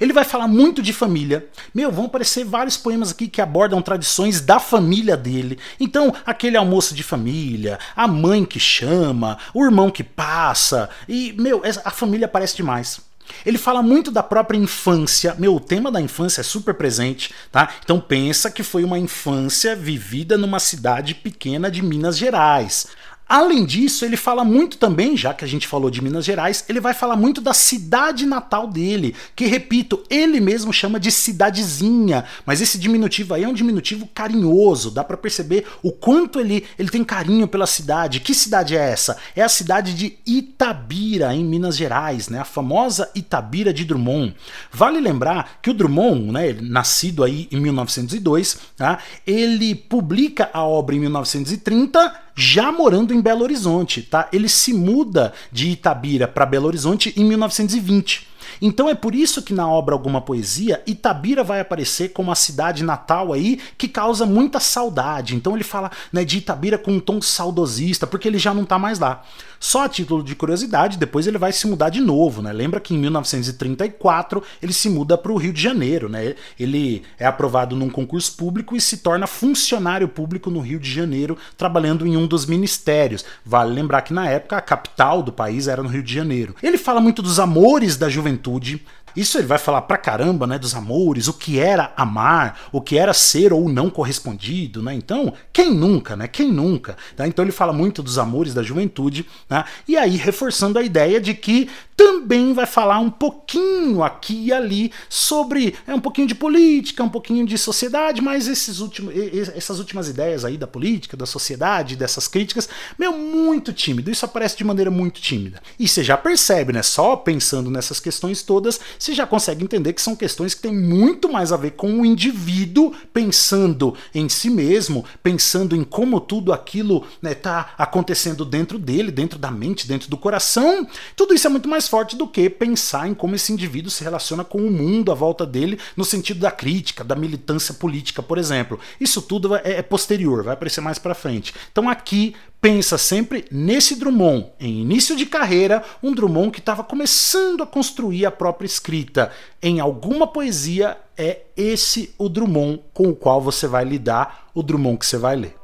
Ele 0.00 0.12
vai 0.12 0.24
falar 0.24 0.48
muito 0.48 0.82
de 0.82 0.92
família. 0.92 1.46
Meu, 1.74 1.90
vão 1.90 2.06
aparecer 2.06 2.44
vários 2.44 2.76
poemas 2.76 3.10
aqui 3.10 3.28
que 3.28 3.40
abordam 3.40 3.82
tradições 3.82 4.40
da 4.40 4.58
família 4.58 5.16
dele. 5.16 5.58
Então, 5.78 6.14
aquele 6.24 6.56
almoço 6.56 6.94
de 6.94 7.02
família, 7.02 7.78
a 7.94 8.06
mãe 8.06 8.44
que 8.44 8.60
chama, 8.60 9.38
o 9.54 9.64
irmão 9.64 9.90
que 9.90 10.04
passa. 10.04 10.88
E, 11.08 11.34
meu, 11.38 11.62
a 11.84 11.90
família 11.90 12.26
aparece 12.26 12.56
demais. 12.56 13.00
Ele 13.44 13.58
fala 13.58 13.82
muito 13.82 14.10
da 14.10 14.22
própria 14.22 14.58
infância. 14.58 15.34
Meu, 15.38 15.54
o 15.54 15.60
tema 15.60 15.90
da 15.90 16.00
infância 16.00 16.40
é 16.40 16.44
super 16.44 16.74
presente, 16.74 17.32
tá? 17.50 17.70
Então 17.82 18.00
pensa 18.00 18.50
que 18.50 18.62
foi 18.62 18.84
uma 18.84 18.98
infância 18.98 19.74
vivida 19.76 20.36
numa 20.36 20.58
cidade 20.58 21.14
pequena 21.14 21.70
de 21.70 21.82
Minas 21.82 22.18
Gerais. 22.18 22.88
Além 23.30 23.64
disso, 23.64 24.04
ele 24.04 24.16
fala 24.16 24.42
muito 24.42 24.76
também, 24.76 25.16
já 25.16 25.32
que 25.32 25.44
a 25.44 25.46
gente 25.46 25.68
falou 25.68 25.88
de 25.88 26.02
Minas 26.02 26.24
Gerais, 26.24 26.64
ele 26.68 26.80
vai 26.80 26.92
falar 26.92 27.14
muito 27.14 27.40
da 27.40 27.54
cidade 27.54 28.26
natal 28.26 28.66
dele, 28.66 29.14
que, 29.36 29.46
repito, 29.46 30.02
ele 30.10 30.40
mesmo 30.40 30.72
chama 30.72 30.98
de 30.98 31.12
cidadezinha, 31.12 32.24
mas 32.44 32.60
esse 32.60 32.76
diminutivo 32.76 33.32
aí 33.32 33.44
é 33.44 33.48
um 33.48 33.54
diminutivo 33.54 34.08
carinhoso, 34.12 34.90
dá 34.90 35.04
para 35.04 35.16
perceber 35.16 35.64
o 35.80 35.92
quanto 35.92 36.40
ele, 36.40 36.66
ele 36.76 36.88
tem 36.88 37.04
carinho 37.04 37.46
pela 37.46 37.68
cidade. 37.68 38.18
Que 38.18 38.34
cidade 38.34 38.76
é 38.76 38.90
essa? 38.90 39.16
É 39.36 39.42
a 39.42 39.48
cidade 39.48 39.94
de 39.94 40.18
Itabira, 40.26 41.32
em 41.32 41.44
Minas 41.44 41.76
Gerais, 41.76 42.28
né? 42.28 42.40
a 42.40 42.44
famosa 42.44 43.12
Itabira 43.14 43.72
de 43.72 43.84
Drummond. 43.84 44.34
Vale 44.72 44.98
lembrar 44.98 45.60
que 45.62 45.70
o 45.70 45.74
Drummond, 45.74 46.32
né, 46.32 46.56
nascido 46.60 47.22
aí 47.22 47.46
em 47.52 47.60
1902, 47.60 48.58
tá? 48.76 48.98
ele 49.24 49.76
publica 49.76 50.50
a 50.52 50.64
obra 50.64 50.96
em 50.96 50.98
1930 50.98 52.29
já 52.34 52.70
morando 52.72 53.12
em 53.12 53.20
Belo 53.20 53.42
Horizonte, 53.42 54.02
tá? 54.02 54.28
Ele 54.32 54.48
se 54.48 54.72
muda 54.72 55.32
de 55.50 55.68
Itabira 55.68 56.26
para 56.26 56.46
Belo 56.46 56.66
Horizonte 56.66 57.12
em 57.16 57.24
1920. 57.24 58.28
Então 58.60 58.88
é 58.88 58.94
por 58.94 59.14
isso 59.14 59.42
que 59.42 59.54
na 59.54 59.68
obra 59.68 59.94
Alguma 59.94 60.20
Poesia, 60.20 60.82
Itabira 60.86 61.44
vai 61.44 61.60
aparecer 61.60 62.10
como 62.10 62.30
a 62.32 62.34
cidade 62.34 62.82
natal 62.82 63.32
aí 63.32 63.60
que 63.76 63.88
causa 63.88 64.26
muita 64.26 64.60
saudade. 64.60 65.34
Então 65.34 65.54
ele 65.54 65.64
fala 65.64 65.90
né, 66.12 66.24
de 66.24 66.38
Itabira 66.38 66.78
com 66.78 66.92
um 66.92 67.00
tom 67.00 67.20
saudosista, 67.20 68.06
porque 68.06 68.28
ele 68.28 68.38
já 68.38 68.52
não 68.52 68.62
está 68.62 68.78
mais 68.78 68.98
lá. 68.98 69.22
Só 69.62 69.84
a 69.84 69.88
título 69.90 70.24
de 70.24 70.34
curiosidade, 70.34 70.96
depois 70.96 71.26
ele 71.26 71.36
vai 71.36 71.52
se 71.52 71.66
mudar 71.66 71.90
de 71.90 72.00
novo, 72.00 72.40
né? 72.40 72.50
Lembra 72.50 72.80
que 72.80 72.94
em 72.94 72.98
1934 72.98 74.42
ele 74.62 74.72
se 74.72 74.88
muda 74.88 75.18
para 75.18 75.30
o 75.30 75.36
Rio 75.36 75.52
de 75.52 75.60
Janeiro, 75.60 76.08
né? 76.08 76.34
Ele 76.58 77.02
é 77.18 77.26
aprovado 77.26 77.76
num 77.76 77.90
concurso 77.90 78.34
público 78.38 78.74
e 78.74 78.80
se 78.80 78.96
torna 78.96 79.26
funcionário 79.26 80.08
público 80.08 80.50
no 80.50 80.60
Rio 80.60 80.80
de 80.80 80.90
Janeiro, 80.90 81.36
trabalhando 81.58 82.06
em 82.06 82.16
um 82.16 82.26
dos 82.26 82.46
ministérios. 82.46 83.22
Vale 83.44 83.74
lembrar 83.74 84.00
que 84.00 84.14
na 84.14 84.26
época 84.30 84.56
a 84.56 84.62
capital 84.62 85.22
do 85.22 85.30
país 85.30 85.68
era 85.68 85.82
no 85.82 85.90
Rio 85.90 86.02
de 86.02 86.14
Janeiro. 86.14 86.56
Ele 86.62 86.78
fala 86.78 86.98
muito 86.98 87.20
dos 87.20 87.38
amores 87.38 87.98
da 87.98 88.08
juventude, 88.08 88.82
isso 89.16 89.38
ele 89.38 89.46
vai 89.46 89.58
falar 89.58 89.82
pra 89.82 89.96
caramba, 89.96 90.46
né, 90.46 90.58
dos 90.58 90.74
amores, 90.74 91.28
o 91.28 91.32
que 91.32 91.58
era 91.58 91.92
amar, 91.96 92.60
o 92.72 92.80
que 92.80 92.96
era 92.98 93.12
ser 93.12 93.52
ou 93.52 93.68
não 93.68 93.90
correspondido, 93.90 94.82
né? 94.82 94.94
Então, 94.94 95.32
quem 95.52 95.74
nunca, 95.74 96.16
né? 96.16 96.28
Quem 96.28 96.50
nunca? 96.50 96.96
Tá? 97.16 97.26
Então 97.26 97.44
ele 97.44 97.52
fala 97.52 97.72
muito 97.72 98.02
dos 98.02 98.18
amores 98.18 98.54
da 98.54 98.62
juventude, 98.62 99.26
né? 99.48 99.64
E 99.86 99.96
aí 99.96 100.16
reforçando 100.16 100.78
a 100.78 100.82
ideia 100.82 101.20
de 101.20 101.34
que 101.34 101.68
também 101.96 102.54
vai 102.54 102.64
falar 102.64 102.98
um 102.98 103.10
pouquinho 103.10 104.02
aqui 104.02 104.46
e 104.46 104.52
ali 104.52 104.90
sobre 105.06 105.74
é 105.86 105.94
um 105.94 106.00
pouquinho 106.00 106.26
de 106.26 106.34
política, 106.34 107.04
um 107.04 107.10
pouquinho 107.10 107.44
de 107.44 107.58
sociedade, 107.58 108.22
mas 108.22 108.48
esses 108.48 108.80
últimos, 108.80 109.14
essas 109.54 109.78
últimas 109.78 110.08
ideias 110.08 110.44
aí 110.44 110.56
da 110.56 110.66
política, 110.66 111.14
da 111.14 111.26
sociedade, 111.26 111.96
dessas 111.96 112.26
críticas, 112.26 112.70
meu, 112.98 113.12
muito 113.12 113.70
tímido. 113.72 114.10
Isso 114.10 114.24
aparece 114.24 114.56
de 114.56 114.64
maneira 114.64 114.90
muito 114.90 115.20
tímida. 115.20 115.60
E 115.78 115.86
você 115.86 116.02
já 116.02 116.16
percebe, 116.16 116.72
né? 116.72 116.82
Só 116.82 117.16
pensando 117.16 117.70
nessas 117.70 118.00
questões 118.00 118.42
todas, 118.42 118.80
você 119.00 119.14
já 119.14 119.26
consegue 119.26 119.64
entender 119.64 119.94
que 119.94 120.02
são 120.02 120.14
questões 120.14 120.52
que 120.52 120.60
têm 120.60 120.76
muito 120.76 121.32
mais 121.32 121.52
a 121.52 121.56
ver 121.56 121.70
com 121.72 122.00
o 122.00 122.04
indivíduo 122.04 122.92
pensando 123.14 123.96
em 124.14 124.28
si 124.28 124.50
mesmo, 124.50 125.06
pensando 125.22 125.74
em 125.74 125.82
como 125.82 126.20
tudo 126.20 126.52
aquilo 126.52 127.06
está 127.14 127.22
né, 127.22 127.34
tá 127.34 127.74
acontecendo 127.78 128.44
dentro 128.44 128.78
dele, 128.78 129.10
dentro 129.10 129.38
da 129.38 129.50
mente, 129.50 129.88
dentro 129.88 130.10
do 130.10 130.18
coração. 130.18 130.86
Tudo 131.16 131.32
isso 131.32 131.46
é 131.46 131.50
muito 131.50 131.68
mais 131.68 131.88
forte 131.88 132.14
do 132.14 132.28
que 132.28 132.50
pensar 132.50 133.08
em 133.08 133.14
como 133.14 133.34
esse 133.34 133.52
indivíduo 133.52 133.90
se 133.90 134.04
relaciona 134.04 134.44
com 134.44 134.58
o 134.58 134.70
mundo 134.70 135.10
à 135.10 135.14
volta 135.14 135.46
dele, 135.46 135.78
no 135.96 136.04
sentido 136.04 136.40
da 136.40 136.50
crítica, 136.50 137.02
da 137.02 137.16
militância 137.16 137.72
política, 137.72 138.22
por 138.22 138.36
exemplo. 138.36 138.78
Isso 139.00 139.22
tudo 139.22 139.56
é, 139.56 139.62
é 139.64 139.82
posterior, 139.82 140.44
vai 140.44 140.52
aparecer 140.52 140.82
mais 140.82 140.98
para 140.98 141.14
frente. 141.14 141.54
Então 141.72 141.88
aqui 141.88 142.34
pensa 142.60 142.98
sempre 142.98 143.44
nesse 143.50 143.96
Drummond, 143.96 144.48
em 144.60 144.80
início 144.80 145.16
de 145.16 145.26
carreira, 145.26 145.82
um 146.02 146.12
Drummond 146.12 146.50
que 146.50 146.58
estava 146.58 146.84
começando 146.84 147.62
a 147.62 147.66
construir 147.66 148.26
a 148.26 148.30
própria 148.30 148.66
escrita. 148.66 149.32
Em 149.62 149.80
alguma 149.80 150.26
poesia 150.26 150.98
é 151.16 151.42
esse 151.56 152.14
o 152.18 152.28
Drummond 152.28 152.82
com 152.92 153.08
o 153.08 153.16
qual 153.16 153.40
você 153.40 153.66
vai 153.66 153.84
lidar, 153.84 154.48
o 154.54 154.62
Drummond 154.62 154.98
que 154.98 155.06
você 155.06 155.16
vai 155.16 155.36
ler. 155.36 155.59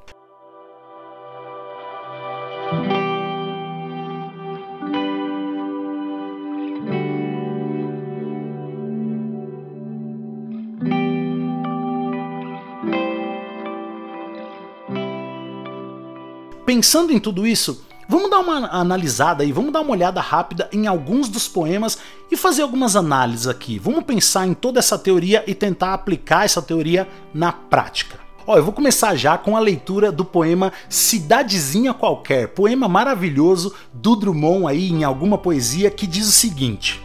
Pensando 16.67 17.13
em 17.13 17.21
tudo 17.21 17.47
isso, 17.47 17.87
vamos 18.09 18.29
dar 18.29 18.41
uma 18.41 18.67
analisada 18.73 19.45
aí, 19.45 19.53
vamos 19.53 19.73
dar 19.73 19.83
uma 19.83 19.93
olhada 19.93 20.21
rápida 20.21 20.69
em 20.73 20.89
alguns 20.89 21.29
dos 21.29 21.47
poemas 21.47 21.97
e 22.29 22.37
fazer 22.37 22.63
algumas 22.63 22.97
análises 22.97 23.47
aqui. 23.47 23.79
Vamos 23.79 24.03
pensar 24.03 24.49
em 24.49 24.53
toda 24.53 24.81
essa 24.81 24.99
teoria 24.99 25.45
e 25.47 25.55
tentar 25.55 25.95
aplicar 25.95 26.45
essa 26.45 26.61
teoria 26.61 27.07
na 27.33 27.53
prática. 27.53 28.19
Ó, 28.45 28.57
eu 28.57 28.65
vou 28.65 28.73
começar 28.73 29.15
já 29.15 29.39
com 29.39 29.57
a 29.57 29.61
leitura 29.61 30.11
do 30.11 30.25
poema 30.25 30.73
Cidadezinha 30.89 31.95
Qualquer, 31.95 32.49
poema 32.49 32.89
maravilhoso 32.89 33.73
do 33.95 34.17
Drummond 34.17 34.67
aí 34.67 34.91
em 34.91 35.05
alguma 35.05 35.39
poesia 35.39 35.89
que 35.89 36.07
diz 36.07 36.27
o 36.27 36.33
seguinte: 36.33 37.01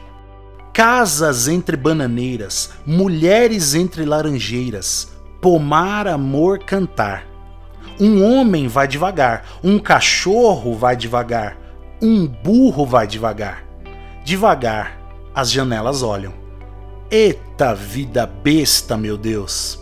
Casas 0.74 1.48
entre 1.48 1.78
bananeiras, 1.78 2.72
mulheres 2.84 3.76
entre 3.76 4.06
laranjeiras, 4.06 5.12
pomar, 5.40 6.08
amor, 6.08 6.60
cantar 6.60 7.31
um 8.02 8.24
homem 8.24 8.68
vai 8.68 8.88
devagar, 8.88 9.46
um 9.64 9.78
cachorro 9.78 10.76
vai 10.76 10.96
devagar, 10.96 11.56
um 12.02 12.26
burro 12.26 12.84
vai 12.84 13.06
devagar. 13.06 13.64
Devagar, 14.26 15.00
as 15.36 15.52
janelas 15.52 16.02
olham. 16.02 16.34
Eita 17.12 17.76
vida 17.76 18.26
besta, 18.26 18.98
meu 18.98 19.18
Deus! 19.18 19.81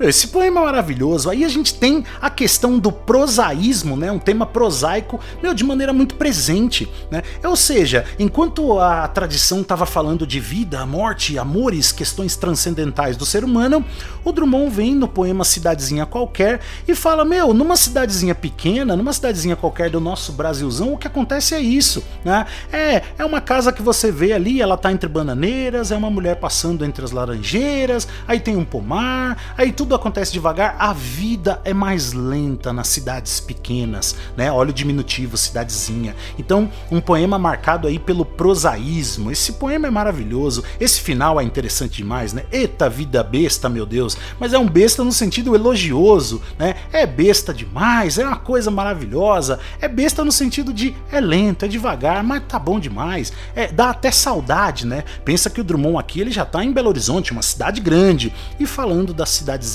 Esse 0.00 0.28
poema 0.28 0.62
é 0.62 0.64
maravilhoso. 0.64 1.28
Aí 1.28 1.44
a 1.44 1.48
gente 1.48 1.74
tem 1.74 2.04
a 2.22 2.30
questão 2.30 2.78
do 2.78 2.90
prosaísmo, 2.90 3.98
né? 3.98 4.10
Um 4.10 4.18
tema 4.18 4.46
prosaico, 4.46 5.20
meu, 5.42 5.52
de 5.52 5.62
maneira 5.62 5.92
muito 5.92 6.14
presente, 6.14 6.90
né? 7.10 7.22
Ou 7.44 7.54
seja, 7.54 8.06
enquanto 8.18 8.78
a 8.78 9.06
tradição 9.08 9.60
estava 9.60 9.84
falando 9.84 10.26
de 10.26 10.40
vida, 10.40 10.86
morte, 10.86 11.38
amores, 11.38 11.92
questões 11.92 12.34
transcendentais 12.34 13.14
do 13.14 13.26
ser 13.26 13.44
humano, 13.44 13.84
o 14.24 14.32
Drummond 14.32 14.70
vem 14.70 14.94
no 14.94 15.06
poema 15.06 15.44
Cidadezinha 15.44 16.06
Qualquer 16.06 16.60
e 16.88 16.94
fala: 16.94 17.22
Meu, 17.22 17.52
numa 17.52 17.76
cidadezinha 17.76 18.34
pequena, 18.34 18.96
numa 18.96 19.12
cidadezinha 19.12 19.54
qualquer 19.54 19.90
do 19.90 20.00
nosso 20.00 20.32
Brasilzão, 20.32 20.94
o 20.94 20.98
que 20.98 21.06
acontece 21.06 21.54
é 21.54 21.60
isso, 21.60 22.02
né? 22.24 22.46
É, 22.72 23.02
é 23.18 23.24
uma 23.24 23.40
casa 23.40 23.70
que 23.70 23.82
você 23.82 24.10
vê 24.10 24.32
ali, 24.32 24.62
ela 24.62 24.78
tá 24.78 24.90
entre 24.90 25.10
bananeiras, 25.10 25.92
é 25.92 25.96
uma 25.96 26.10
mulher 26.10 26.36
passando 26.36 26.86
entre 26.86 27.04
as 27.04 27.10
laranjeiras, 27.10 28.08
aí 28.26 28.40
tem 28.40 28.56
um 28.56 28.64
pomar, 28.64 29.36
aí 29.58 29.70
tudo 29.70 29.89
tudo 29.90 29.98
acontece 29.98 30.32
devagar, 30.32 30.76
a 30.78 30.92
vida 30.92 31.60
é 31.64 31.74
mais 31.74 32.12
lenta 32.12 32.72
nas 32.72 32.86
cidades 32.86 33.40
pequenas, 33.40 34.14
né? 34.36 34.52
Olha 34.52 34.70
o 34.70 34.72
diminutivo, 34.72 35.36
cidadezinha. 35.36 36.14
Então, 36.38 36.70
um 36.92 37.00
poema 37.00 37.40
marcado 37.40 37.88
aí 37.88 37.98
pelo 37.98 38.24
prosaísmo. 38.24 39.32
Esse 39.32 39.54
poema 39.54 39.88
é 39.88 39.90
maravilhoso. 39.90 40.62
Esse 40.78 41.00
final 41.00 41.40
é 41.40 41.42
interessante 41.42 41.96
demais, 41.96 42.32
né? 42.32 42.44
Eita 42.52 42.88
vida 42.88 43.20
besta, 43.24 43.68
meu 43.68 43.84
Deus. 43.84 44.16
Mas 44.38 44.52
é 44.52 44.58
um 44.60 44.68
besta 44.68 45.02
no 45.02 45.10
sentido 45.10 45.56
elogioso, 45.56 46.40
né? 46.56 46.76
É 46.92 47.04
besta 47.04 47.52
demais, 47.52 48.16
é 48.16 48.24
uma 48.24 48.36
coisa 48.36 48.70
maravilhosa. 48.70 49.58
É 49.80 49.88
besta 49.88 50.24
no 50.24 50.30
sentido 50.30 50.72
de 50.72 50.94
é 51.10 51.20
lento, 51.20 51.64
é 51.64 51.68
devagar, 51.68 52.22
mas 52.22 52.44
tá 52.46 52.60
bom 52.60 52.78
demais. 52.78 53.32
É, 53.56 53.66
dá 53.72 53.90
até 53.90 54.12
saudade, 54.12 54.86
né? 54.86 55.02
Pensa 55.24 55.50
que 55.50 55.60
o 55.60 55.64
Drummond 55.64 55.98
aqui 55.98 56.20
ele 56.20 56.30
já 56.30 56.44
tá 56.44 56.64
em 56.64 56.72
Belo 56.72 56.90
Horizonte, 56.90 57.32
uma 57.32 57.42
cidade 57.42 57.80
grande, 57.80 58.32
e 58.56 58.66
falando 58.66 59.12
das 59.12 59.30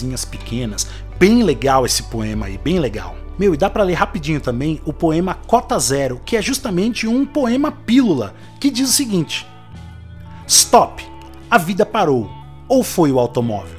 cidadezinhas 0.06 0.24
pequenas. 0.24 0.88
Bem 1.18 1.44
legal 1.44 1.86
esse 1.86 2.04
poema 2.04 2.46
aí, 2.46 2.58
bem 2.58 2.80
legal. 2.80 3.16
Meu, 3.38 3.54
e 3.54 3.58
dá 3.58 3.70
para 3.70 3.84
ler 3.84 3.96
rapidinho 3.96 4.40
também 4.40 4.80
o 4.86 4.94
poema 4.94 5.34
Cota 5.34 5.78
Zero, 5.80 6.22
que 6.24 6.38
é 6.38 6.42
justamente 6.42 7.08
um 7.08 7.26
poema 7.26 7.72
pílula, 7.72 8.34
que 8.60 8.70
diz 8.70 8.90
o 8.90 8.94
seguinte: 8.94 9.46
Stop, 10.48 11.04
a 11.50 11.58
vida 11.58 11.86
parou. 11.86 12.30
Ou 12.68 12.84
foi 12.84 13.12
o 13.12 13.20
automóvel? 13.20 13.76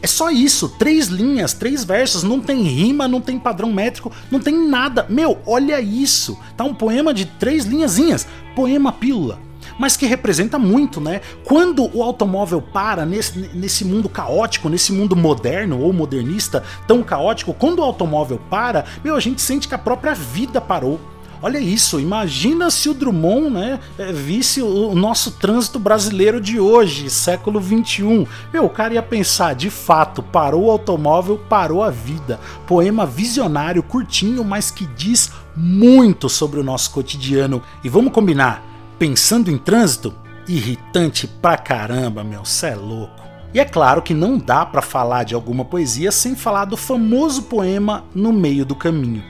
É 0.00 0.06
só 0.06 0.30
isso, 0.30 0.68
três 0.68 1.08
linhas, 1.08 1.54
três 1.54 1.82
versos, 1.82 2.22
não 2.22 2.38
tem 2.38 2.62
rima, 2.62 3.08
não 3.08 3.20
tem 3.22 3.38
padrão 3.38 3.72
métrico, 3.72 4.12
não 4.30 4.38
tem 4.38 4.68
nada. 4.68 5.06
Meu, 5.08 5.38
olha 5.46 5.80
isso. 5.80 6.38
Tá 6.56 6.62
um 6.62 6.74
poema 6.74 7.14
de 7.14 7.24
três 7.24 7.64
linhazinhas, 7.64 8.26
poema 8.54 8.92
pílula 8.92 9.40
mas 9.78 9.96
que 9.96 10.06
representa 10.06 10.58
muito, 10.58 11.00
né? 11.00 11.20
Quando 11.44 11.90
o 11.96 12.02
automóvel 12.02 12.60
para 12.60 13.04
nesse, 13.04 13.50
nesse 13.54 13.84
mundo 13.84 14.08
caótico, 14.08 14.68
nesse 14.68 14.92
mundo 14.92 15.16
moderno 15.16 15.80
ou 15.80 15.92
modernista 15.92 16.62
tão 16.86 17.02
caótico, 17.02 17.54
quando 17.54 17.78
o 17.80 17.84
automóvel 17.84 18.40
para, 18.50 18.84
meu, 19.02 19.16
a 19.16 19.20
gente 19.20 19.40
sente 19.40 19.68
que 19.68 19.74
a 19.74 19.78
própria 19.78 20.14
vida 20.14 20.60
parou. 20.60 21.00
Olha 21.44 21.58
isso, 21.58 22.00
imagina 22.00 22.70
se 22.70 22.88
o 22.88 22.94
Drummond 22.94 23.50
né, 23.50 23.78
eh, 23.98 24.12
visse 24.12 24.62
o 24.62 24.94
nosso 24.94 25.32
trânsito 25.32 25.78
brasileiro 25.78 26.40
de 26.40 26.58
hoje, 26.58 27.10
século 27.10 27.60
21. 27.60 28.26
Meu, 28.50 28.64
o 28.64 28.70
cara 28.70 28.94
ia 28.94 29.02
pensar, 29.02 29.54
de 29.54 29.68
fato, 29.68 30.22
parou 30.22 30.64
o 30.64 30.70
automóvel, 30.70 31.38
parou 31.46 31.82
a 31.82 31.90
vida. 31.90 32.40
Poema 32.66 33.04
visionário, 33.04 33.82
curtinho, 33.82 34.42
mas 34.42 34.70
que 34.70 34.86
diz 34.86 35.32
muito 35.54 36.30
sobre 36.30 36.58
o 36.58 36.64
nosso 36.64 36.90
cotidiano. 36.90 37.62
E 37.84 37.90
vamos 37.90 38.10
combinar, 38.10 38.64
pensando 38.98 39.50
em 39.50 39.58
trânsito, 39.58 40.14
irritante 40.48 41.26
pra 41.26 41.56
caramba, 41.56 42.22
meu, 42.22 42.44
cê 42.44 42.68
é 42.68 42.74
louco. 42.74 43.22
E 43.52 43.60
é 43.60 43.64
claro 43.64 44.02
que 44.02 44.12
não 44.12 44.36
dá 44.36 44.66
para 44.66 44.82
falar 44.82 45.22
de 45.22 45.34
alguma 45.34 45.64
poesia 45.64 46.10
sem 46.10 46.34
falar 46.34 46.64
do 46.64 46.76
famoso 46.76 47.44
poema 47.44 48.04
No 48.14 48.32
Meio 48.32 48.64
do 48.64 48.74
Caminho. 48.74 49.22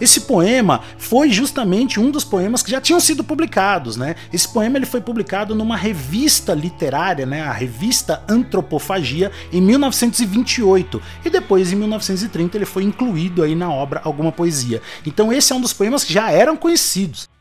Esse 0.00 0.22
poema 0.22 0.80
foi 0.98 1.30
justamente 1.30 2.00
um 2.00 2.10
dos 2.10 2.24
poemas 2.24 2.62
que 2.62 2.70
já 2.70 2.80
tinham 2.80 3.00
sido 3.00 3.22
publicados, 3.22 3.96
né? 3.96 4.16
Esse 4.32 4.48
poema 4.48 4.78
ele 4.78 4.86
foi 4.86 5.00
publicado 5.00 5.54
numa 5.54 5.76
revista 5.76 6.54
literária, 6.54 7.26
né? 7.26 7.42
A 7.42 7.52
revista 7.52 8.22
Antropofagia 8.28 9.30
em 9.52 9.60
1928 9.60 11.02
e 11.24 11.30
depois 11.30 11.72
em 11.72 11.76
1930 11.76 12.56
ele 12.56 12.66
foi 12.66 12.84
incluído 12.84 13.42
aí 13.42 13.54
na 13.54 13.70
obra 13.70 14.00
Alguma 14.04 14.32
Poesia. 14.32 14.82
Então 15.06 15.32
esse 15.32 15.52
é 15.52 15.56
um 15.56 15.60
dos 15.60 15.72
poemas 15.72 16.04
que 16.04 16.12
já 16.12 16.30
eram 16.30 16.56
conhecidos. 16.56 17.31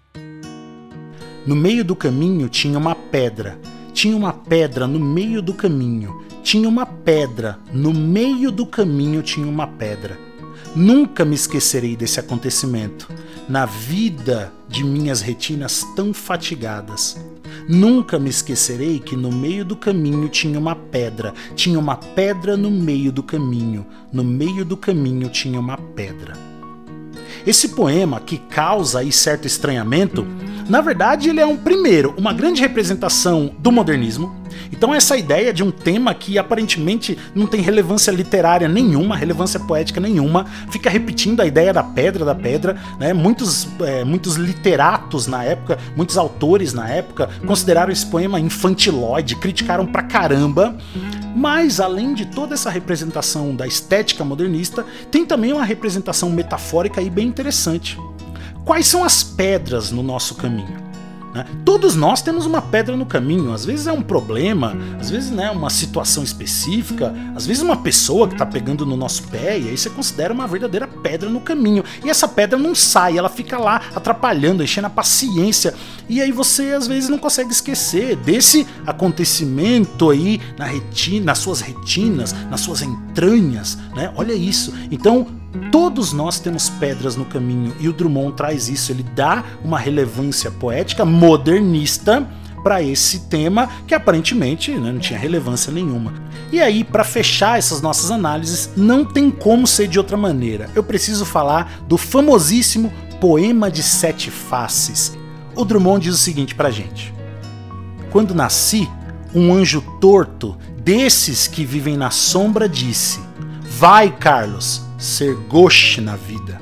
No 1.44 1.56
meio 1.56 1.84
do 1.84 1.96
caminho 1.96 2.48
tinha 2.48 2.78
uma 2.78 2.94
pedra. 2.94 3.60
Tinha 3.94 4.16
uma 4.16 4.32
pedra 4.32 4.86
no 4.86 5.00
meio 5.00 5.42
do 5.42 5.56
caminho. 5.56 6.22
Tinha 6.44 6.70
uma 6.70 6.86
pedra. 6.86 7.58
No 7.74 7.92
meio 7.92 8.52
do 8.52 8.64
caminho 8.64 9.24
tinha 9.24 9.48
uma 9.48 9.66
pedra. 9.66 10.20
Nunca 10.76 11.26
me 11.26 11.34
esquecerei 11.34 11.96
desse 11.96 12.20
acontecimento. 12.20 13.10
Na 13.50 13.66
vida 13.66 14.54
de 14.70 14.84
minhas 14.84 15.22
retinas 15.22 15.84
tão 15.96 16.14
fatigadas. 16.14 17.20
Nunca 17.68 18.20
me 18.20 18.30
esquecerei 18.30 19.00
que 19.00 19.16
no 19.16 19.32
meio 19.32 19.66
do 19.66 19.76
caminho 19.76 20.30
tinha 20.30 20.60
uma 20.60 20.76
pedra. 20.76 21.34
Tinha 21.56 21.80
uma 21.80 21.96
pedra 21.96 22.56
no 22.56 22.70
meio 22.70 23.12
do 23.12 23.24
caminho. 23.24 23.84
No 24.14 24.24
meio 24.24 24.64
do 24.64 24.78
caminho 24.78 25.28
tinha 25.28 25.60
uma 25.60 25.76
pedra. 25.76 26.34
Esse 27.48 27.70
poema, 27.70 28.20
que 28.20 28.38
causa 28.38 29.00
aí 29.00 29.12
certo 29.12 29.48
estranhamento, 29.48 30.28
na 30.68 30.82
verdade, 30.82 31.30
ele 31.30 31.40
é 31.40 31.46
um 31.46 31.58
primeiro, 31.58 32.14
uma 32.18 32.34
grande 32.34 32.62
representação 32.62 33.52
do 33.60 33.72
modernismo. 33.72 34.42
Então 34.72 34.94
essa 34.94 35.18
ideia 35.18 35.54
de 35.54 35.64
um 35.64 35.72
tema 35.72 36.14
que 36.14 36.38
aparentemente 36.38 37.18
não 37.36 37.46
tem 37.46 37.62
relevância 37.62 38.12
literária 38.12 38.68
nenhuma, 38.68 39.16
relevância 39.16 39.60
poética 39.60 40.00
nenhuma, 40.00 40.46
fica 40.70 40.90
repetindo 40.90 41.42
a 41.42 41.46
ideia 41.46 41.74
da 41.74 41.84
pedra 41.84 42.26
da 42.26 42.34
pedra, 42.34 42.78
né? 43.00 43.14
Muitos, 43.14 43.68
é, 43.82 44.04
muitos 44.04 44.36
literatos 44.36 45.28
na 45.28 45.44
época, 45.44 45.78
muitos 45.96 46.18
autores 46.18 46.74
na 46.74 46.90
época 46.90 47.30
consideraram 47.46 47.92
esse 47.92 48.06
poema 48.06 48.40
infantilóide, 48.40 49.36
criticaram 49.36 49.86
pra 49.86 50.04
caramba. 50.04 50.76
Mas 51.36 51.80
além 51.80 52.14
de 52.14 52.26
toda 52.26 52.54
essa 52.54 52.70
representação 52.70 53.56
da 53.56 53.66
estética 53.66 54.24
modernista, 54.24 54.86
tem 55.10 55.26
também 55.26 55.54
uma 55.54 55.64
representação 55.64 56.30
metafórica 56.30 57.02
e 57.02 57.10
bem 57.10 57.28
interessante. 57.28 57.98
Quais 58.66 58.88
são 58.88 59.04
as 59.04 59.24
pedras 59.24 59.92
no 59.92 60.04
nosso 60.04 60.36
caminho? 60.36 60.92
Né? 61.34 61.46
Todos 61.64 61.96
nós 61.96 62.22
temos 62.22 62.46
uma 62.46 62.62
pedra 62.62 62.96
no 62.96 63.06
caminho. 63.06 63.54
Às 63.54 63.66
vezes 63.66 63.88
é 63.88 63.92
um 63.92 64.02
problema, 64.02 64.78
às 65.00 65.10
vezes 65.10 65.32
né, 65.32 65.50
uma 65.50 65.70
situação 65.70 66.24
específica, 66.24 67.14
às 67.36 67.46
vezes 67.46 67.64
uma 67.64 67.78
pessoa 67.78 68.28
que 68.28 68.34
está 68.34 68.46
pegando 68.46 68.86
no 68.86 68.98
nosso 68.98 69.24
pé 69.24 69.58
e 69.58 69.70
aí 69.70 69.78
você 69.78 69.90
considera 69.90 70.34
uma 70.34 70.48
verdadeira 70.48 70.88
pedra 70.88 71.30
no 71.30 71.40
caminho. 71.40 71.84
E 72.04 72.10
essa 72.10 72.28
pedra 72.28 72.58
não 72.60 72.76
sai, 72.76 73.18
ela 73.18 73.30
fica 73.30 73.58
lá 73.58 73.82
atrapalhando, 73.96 74.64
enchendo 74.64 74.88
a 74.88 74.92
paciência. 74.92 75.74
E 76.10 76.22
aí 76.22 76.32
você 76.32 76.74
às 76.74 76.88
vezes 76.88 77.10
não 77.10 77.18
consegue 77.18 77.52
esquecer 77.52 78.16
desse 78.18 78.68
acontecimento 78.86 80.10
aí 80.10 80.42
na 80.58 80.66
retina, 80.66 81.28
nas 81.28 81.40
suas 81.40 81.62
retinas, 81.62 82.34
nas 82.50 82.62
suas 82.62 82.82
entranhas. 82.82 83.78
Né? 83.96 84.12
Olha 84.16 84.34
isso. 84.34 84.74
Então 84.92 85.41
Todos 85.72 86.14
nós 86.14 86.40
temos 86.40 86.70
pedras 86.70 87.16
no 87.16 87.26
caminho 87.26 87.76
e 87.80 87.90
o 87.90 87.94
Drummond 87.94 88.36
traz 88.36 88.70
isso, 88.70 88.92
ele 88.92 89.04
dá 89.04 89.44
uma 89.64 89.78
relevância 89.78 90.50
poética 90.50 91.04
modernista 91.04 92.28
para 92.64 92.82
esse 92.82 93.22
tema 93.22 93.70
que 93.88 93.94
aparentemente 93.94 94.72
né, 94.72 94.92
não 94.92 95.00
tinha 95.00 95.20
relevância 95.20 95.72
nenhuma. 95.72 96.14
E 96.52 96.60
aí, 96.60 96.84
para 96.84 97.04
fechar 97.04 97.58
essas 97.58 97.82
nossas 97.82 98.12
análises, 98.12 98.70
não 98.76 99.04
tem 99.04 99.32
como 99.32 99.66
ser 99.66 99.88
de 99.88 99.98
outra 99.98 100.16
maneira. 100.16 100.70
Eu 100.76 100.84
preciso 100.84 101.26
falar 101.26 101.82
do 101.88 101.98
famosíssimo 101.98 102.92
Poema 103.20 103.70
de 103.70 103.84
Sete 103.84 104.32
Faces. 104.32 105.18
O 105.56 105.66
Drummond 105.66 106.04
diz 106.04 106.16
o 106.16 106.18
seguinte 106.18 106.56
pra 106.56 106.72
gente: 106.72 107.14
Quando 108.10 108.36
nasci, 108.36 108.90
um 109.34 109.54
anjo 109.54 109.82
torto, 110.00 110.58
desses 110.78 111.48
que 111.48 111.66
vivem 111.66 111.98
na 111.98 112.10
sombra, 112.10 112.68
disse: 112.68 113.20
Vai, 113.62 114.12
Carlos, 114.12 114.84
ser 115.02 115.36
gauche 115.50 116.00
na 116.00 116.16
vida. 116.16 116.60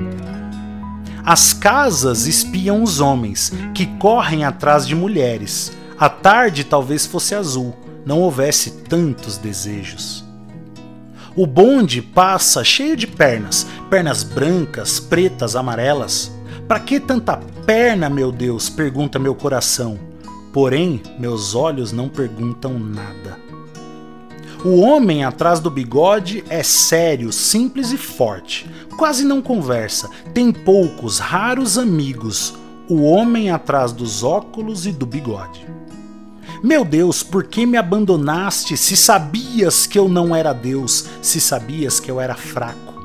As 1.25 1.53
casas 1.53 2.25
espiam 2.25 2.81
os 2.81 3.01
homens, 3.01 3.51
que 3.75 3.85
correm 3.85 4.45
atrás 4.45 4.87
de 4.87 4.95
mulheres. 4.95 5.71
A 5.99 6.09
tarde 6.09 6.63
talvez 6.63 7.05
fosse 7.05 7.35
azul, 7.35 7.75
não 8.05 8.21
houvesse 8.21 8.71
tantos 8.83 9.37
desejos. 9.37 10.23
O 11.35 11.45
bonde 11.45 12.01
passa 12.01 12.63
cheio 12.63 12.95
de 12.95 13.05
pernas, 13.05 13.67
pernas 13.89 14.23
brancas, 14.23 14.99
pretas, 14.99 15.55
amarelas. 15.55 16.31
Para 16.67 16.79
que 16.79 16.99
tanta 16.99 17.37
perna, 17.65 18.09
meu 18.09 18.31
Deus? 18.31 18.69
pergunta 18.69 19.19
meu 19.19 19.35
coração. 19.35 19.99
Porém, 20.53 21.01
meus 21.19 21.53
olhos 21.53 21.91
não 21.91 22.09
perguntam 22.09 22.79
nada. 22.79 23.48
O 24.63 24.81
homem 24.81 25.23
atrás 25.23 25.61
do 25.61 25.71
bigode 25.71 26.43
é 26.49 26.61
sério, 26.63 27.31
simples 27.31 27.93
e 27.93 27.97
forte. 27.97 28.69
Quase 28.97 29.23
não 29.23 29.41
conversa, 29.41 30.09
tem 30.33 30.51
poucos, 30.51 31.17
raros 31.17 31.77
amigos. 31.77 32.53
O 32.89 33.03
homem 33.03 33.49
atrás 33.49 33.93
dos 33.93 34.21
óculos 34.21 34.85
e 34.85 34.91
do 34.91 35.05
bigode. 35.05 35.65
Meu 36.61 36.83
Deus, 36.83 37.23
por 37.23 37.45
que 37.45 37.65
me 37.65 37.77
abandonaste 37.77 38.75
se 38.75 38.97
sabias 38.97 39.87
que 39.87 39.97
eu 39.97 40.09
não 40.09 40.35
era 40.35 40.51
Deus, 40.51 41.05
se 41.21 41.39
sabias 41.39 42.01
que 42.01 42.11
eu 42.11 42.19
era 42.19 42.35
fraco? 42.35 42.99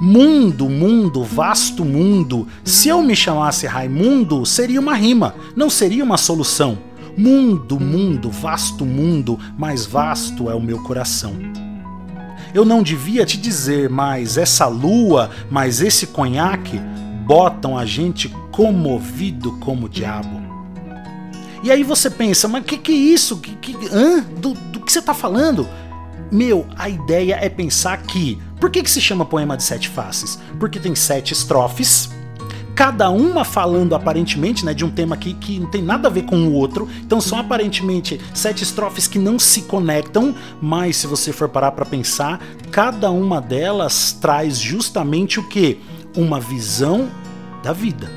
Mundo, 0.00 0.68
mundo, 0.68 1.22
vasto 1.22 1.84
mundo, 1.84 2.48
se 2.64 2.88
eu 2.88 3.02
me 3.02 3.14
chamasse 3.14 3.68
Raimundo, 3.68 4.44
seria 4.44 4.80
uma 4.80 4.94
rima, 4.94 5.32
não 5.54 5.70
seria 5.70 6.02
uma 6.02 6.16
solução. 6.16 6.89
Mundo, 7.20 7.78
mundo, 7.78 8.30
vasto 8.30 8.86
mundo, 8.86 9.38
mais 9.58 9.84
vasto 9.84 10.48
é 10.48 10.54
o 10.54 10.60
meu 10.60 10.82
coração. 10.82 11.34
Eu 12.54 12.64
não 12.64 12.82
devia 12.82 13.26
te 13.26 13.36
dizer, 13.36 13.90
mas 13.90 14.38
essa 14.38 14.66
lua, 14.66 15.30
mas 15.50 15.82
esse 15.82 16.06
conhaque 16.06 16.80
botam 17.26 17.76
a 17.76 17.84
gente 17.84 18.30
comovido 18.50 19.52
como 19.58 19.86
diabo. 19.86 20.40
E 21.62 21.70
aí 21.70 21.82
você 21.82 22.08
pensa, 22.08 22.48
mas 22.48 22.64
que 22.64 22.78
que 22.78 22.90
é 22.90 22.96
isso? 22.96 23.36
Que, 23.36 23.54
que, 23.56 23.76
hã? 23.92 24.20
Do, 24.20 24.54
do 24.54 24.80
que 24.80 24.90
você 24.90 25.00
está 25.00 25.12
falando? 25.12 25.68
Meu, 26.32 26.66
a 26.74 26.88
ideia 26.88 27.36
é 27.38 27.50
pensar 27.50 27.98
que. 27.98 28.40
Por 28.58 28.70
que, 28.70 28.82
que 28.82 28.90
se 28.90 29.00
chama 29.00 29.26
poema 29.26 29.58
de 29.58 29.62
sete 29.62 29.90
faces? 29.90 30.38
Porque 30.58 30.80
tem 30.80 30.94
sete 30.94 31.34
estrofes, 31.34 32.08
cada 32.80 33.10
uma 33.10 33.44
falando 33.44 33.94
aparentemente 33.94 34.64
né, 34.64 34.72
de 34.72 34.86
um 34.86 34.90
tema 34.90 35.14
que, 35.14 35.34
que 35.34 35.60
não 35.60 35.66
tem 35.66 35.82
nada 35.82 36.08
a 36.08 36.10
ver 36.10 36.22
com 36.22 36.48
o 36.48 36.54
outro. 36.54 36.88
Então 37.02 37.20
são 37.20 37.38
aparentemente 37.38 38.18
sete 38.32 38.64
estrofes 38.64 39.06
que 39.06 39.18
não 39.18 39.38
se 39.38 39.60
conectam, 39.64 40.34
mas 40.62 40.96
se 40.96 41.06
você 41.06 41.30
for 41.30 41.46
parar 41.46 41.72
para 41.72 41.84
pensar, 41.84 42.40
cada 42.70 43.10
uma 43.10 43.38
delas 43.38 44.16
traz 44.18 44.58
justamente 44.58 45.38
o 45.38 45.46
que? 45.46 45.78
Uma 46.16 46.40
visão 46.40 47.10
da 47.62 47.74
vida 47.74 48.10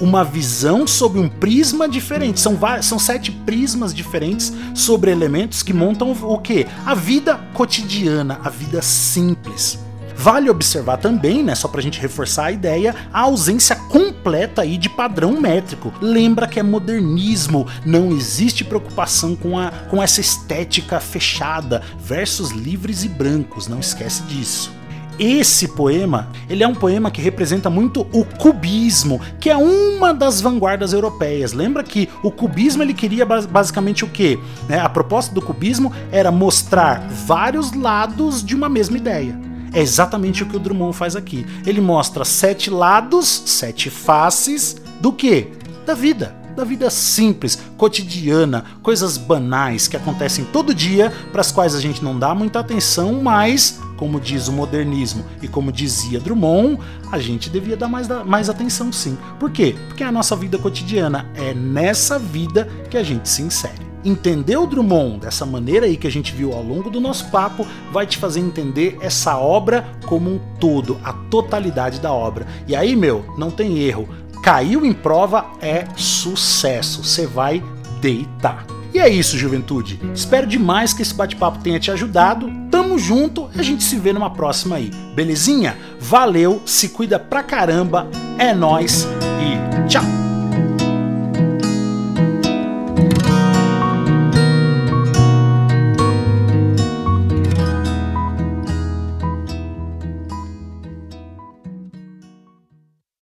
uma 0.00 0.24
visão 0.24 0.84
sob 0.84 1.20
um 1.20 1.28
prisma 1.28 1.88
diferente. 1.88 2.40
São, 2.40 2.58
são 2.80 2.98
sete 2.98 3.30
prismas 3.30 3.94
diferentes 3.94 4.52
sobre 4.74 5.12
elementos 5.12 5.62
que 5.62 5.72
montam 5.72 6.10
o 6.10 6.38
que? 6.38 6.66
A 6.84 6.92
vida 6.92 7.38
cotidiana, 7.54 8.40
a 8.42 8.50
vida 8.50 8.82
simples. 8.82 9.78
Vale 10.22 10.48
observar 10.48 10.98
também, 10.98 11.42
né, 11.42 11.52
só 11.52 11.66
pra 11.66 11.82
gente 11.82 12.00
reforçar 12.00 12.44
a 12.44 12.52
ideia, 12.52 12.94
a 13.12 13.22
ausência 13.22 13.74
completa 13.74 14.62
aí 14.62 14.78
de 14.78 14.88
padrão 14.88 15.40
métrico. 15.40 15.92
Lembra 16.00 16.46
que 16.46 16.60
é 16.60 16.62
modernismo, 16.62 17.66
não 17.84 18.12
existe 18.12 18.62
preocupação 18.62 19.34
com, 19.34 19.58
a, 19.58 19.72
com 19.90 20.00
essa 20.00 20.20
estética 20.20 21.00
fechada, 21.00 21.82
versos 21.98 22.52
livres 22.52 23.02
e 23.02 23.08
brancos, 23.08 23.66
não 23.66 23.80
esquece 23.80 24.22
disso. 24.22 24.70
Esse 25.18 25.66
poema, 25.66 26.28
ele 26.48 26.62
é 26.62 26.68
um 26.68 26.74
poema 26.74 27.10
que 27.10 27.20
representa 27.20 27.68
muito 27.68 28.06
o 28.12 28.24
cubismo, 28.24 29.20
que 29.40 29.50
é 29.50 29.56
uma 29.56 30.14
das 30.14 30.40
vanguardas 30.40 30.92
europeias. 30.92 31.52
Lembra 31.52 31.82
que 31.82 32.08
o 32.22 32.30
cubismo 32.30 32.80
ele 32.80 32.94
queria 32.94 33.26
basicamente 33.26 34.04
o 34.04 34.08
quê? 34.08 34.38
Né, 34.68 34.78
a 34.78 34.88
proposta 34.88 35.34
do 35.34 35.42
cubismo 35.42 35.92
era 36.12 36.30
mostrar 36.30 37.08
vários 37.26 37.72
lados 37.72 38.40
de 38.44 38.54
uma 38.54 38.68
mesma 38.68 38.96
ideia. 38.96 39.51
É 39.72 39.80
exatamente 39.80 40.42
o 40.42 40.46
que 40.46 40.56
o 40.56 40.60
Drummond 40.60 40.96
faz 40.96 41.16
aqui. 41.16 41.46
Ele 41.66 41.80
mostra 41.80 42.24
sete 42.24 42.70
lados, 42.70 43.42
sete 43.46 43.90
faces 43.90 44.76
do 45.00 45.12
que? 45.12 45.52
Da 45.86 45.94
vida 45.94 46.42
da 46.52 46.64
vida 46.64 46.90
simples, 46.90 47.58
cotidiana, 47.76 48.64
coisas 48.82 49.16
banais 49.16 49.88
que 49.88 49.96
acontecem 49.96 50.44
todo 50.44 50.74
dia, 50.74 51.12
para 51.30 51.40
as 51.40 51.50
quais 51.50 51.74
a 51.74 51.80
gente 51.80 52.04
não 52.04 52.18
dá 52.18 52.34
muita 52.34 52.60
atenção, 52.60 53.20
mas, 53.22 53.80
como 53.96 54.20
diz 54.20 54.48
o 54.48 54.52
modernismo 54.52 55.24
e 55.40 55.48
como 55.48 55.72
dizia 55.72 56.20
Drummond, 56.20 56.78
a 57.10 57.18
gente 57.18 57.50
devia 57.50 57.76
dar 57.76 57.88
mais, 57.88 58.08
mais 58.26 58.48
atenção 58.48 58.92
sim. 58.92 59.16
Por 59.38 59.50
quê? 59.50 59.74
Porque 59.88 60.02
é 60.02 60.06
a 60.06 60.12
nossa 60.12 60.36
vida 60.36 60.58
cotidiana 60.58 61.30
é 61.34 61.54
nessa 61.54 62.18
vida 62.18 62.68
que 62.90 62.96
a 62.96 63.02
gente 63.02 63.28
se 63.28 63.42
insere. 63.42 63.91
Entender 64.04 64.56
o 64.56 64.66
Drummond 64.66 65.20
dessa 65.20 65.46
maneira 65.46 65.86
aí 65.86 65.96
que 65.96 66.06
a 66.06 66.10
gente 66.10 66.32
viu 66.32 66.52
ao 66.52 66.62
longo 66.62 66.90
do 66.90 67.00
nosso 67.00 67.30
papo 67.30 67.66
vai 67.92 68.06
te 68.06 68.18
fazer 68.18 68.40
entender 68.40 68.98
essa 69.00 69.38
obra 69.38 69.86
como 70.06 70.30
um 70.30 70.40
todo, 70.58 70.98
a 71.04 71.12
totalidade 71.12 72.00
da 72.00 72.12
obra. 72.12 72.46
E 72.66 72.74
aí, 72.74 72.96
meu, 72.96 73.24
não 73.36 73.50
tem 73.50 73.78
erro 73.78 74.08
caiu 74.42 74.84
em 74.84 74.92
prova 74.92 75.46
é 75.60 75.86
sucesso. 75.96 77.04
Você 77.04 77.26
vai 77.26 77.62
deitar. 78.00 78.66
E 78.92 78.98
é 78.98 79.08
isso, 79.08 79.38
juventude. 79.38 79.98
Espero 80.12 80.46
demais 80.46 80.92
que 80.92 81.00
esse 81.00 81.14
bate-papo 81.14 81.60
tenha 81.60 81.80
te 81.80 81.90
ajudado. 81.90 82.50
Tamo 82.70 82.98
junto, 82.98 83.48
a 83.56 83.62
gente 83.62 83.82
se 83.82 83.96
vê 83.96 84.12
numa 84.12 84.30
próxima 84.30 84.76
aí. 84.76 84.90
Belezinha? 85.14 85.78
Valeu, 85.98 86.60
se 86.66 86.90
cuida 86.90 87.18
pra 87.18 87.42
caramba. 87.42 88.10
É 88.36 88.52
nós 88.52 89.06
e 89.40 89.88
tchau. 89.88 90.21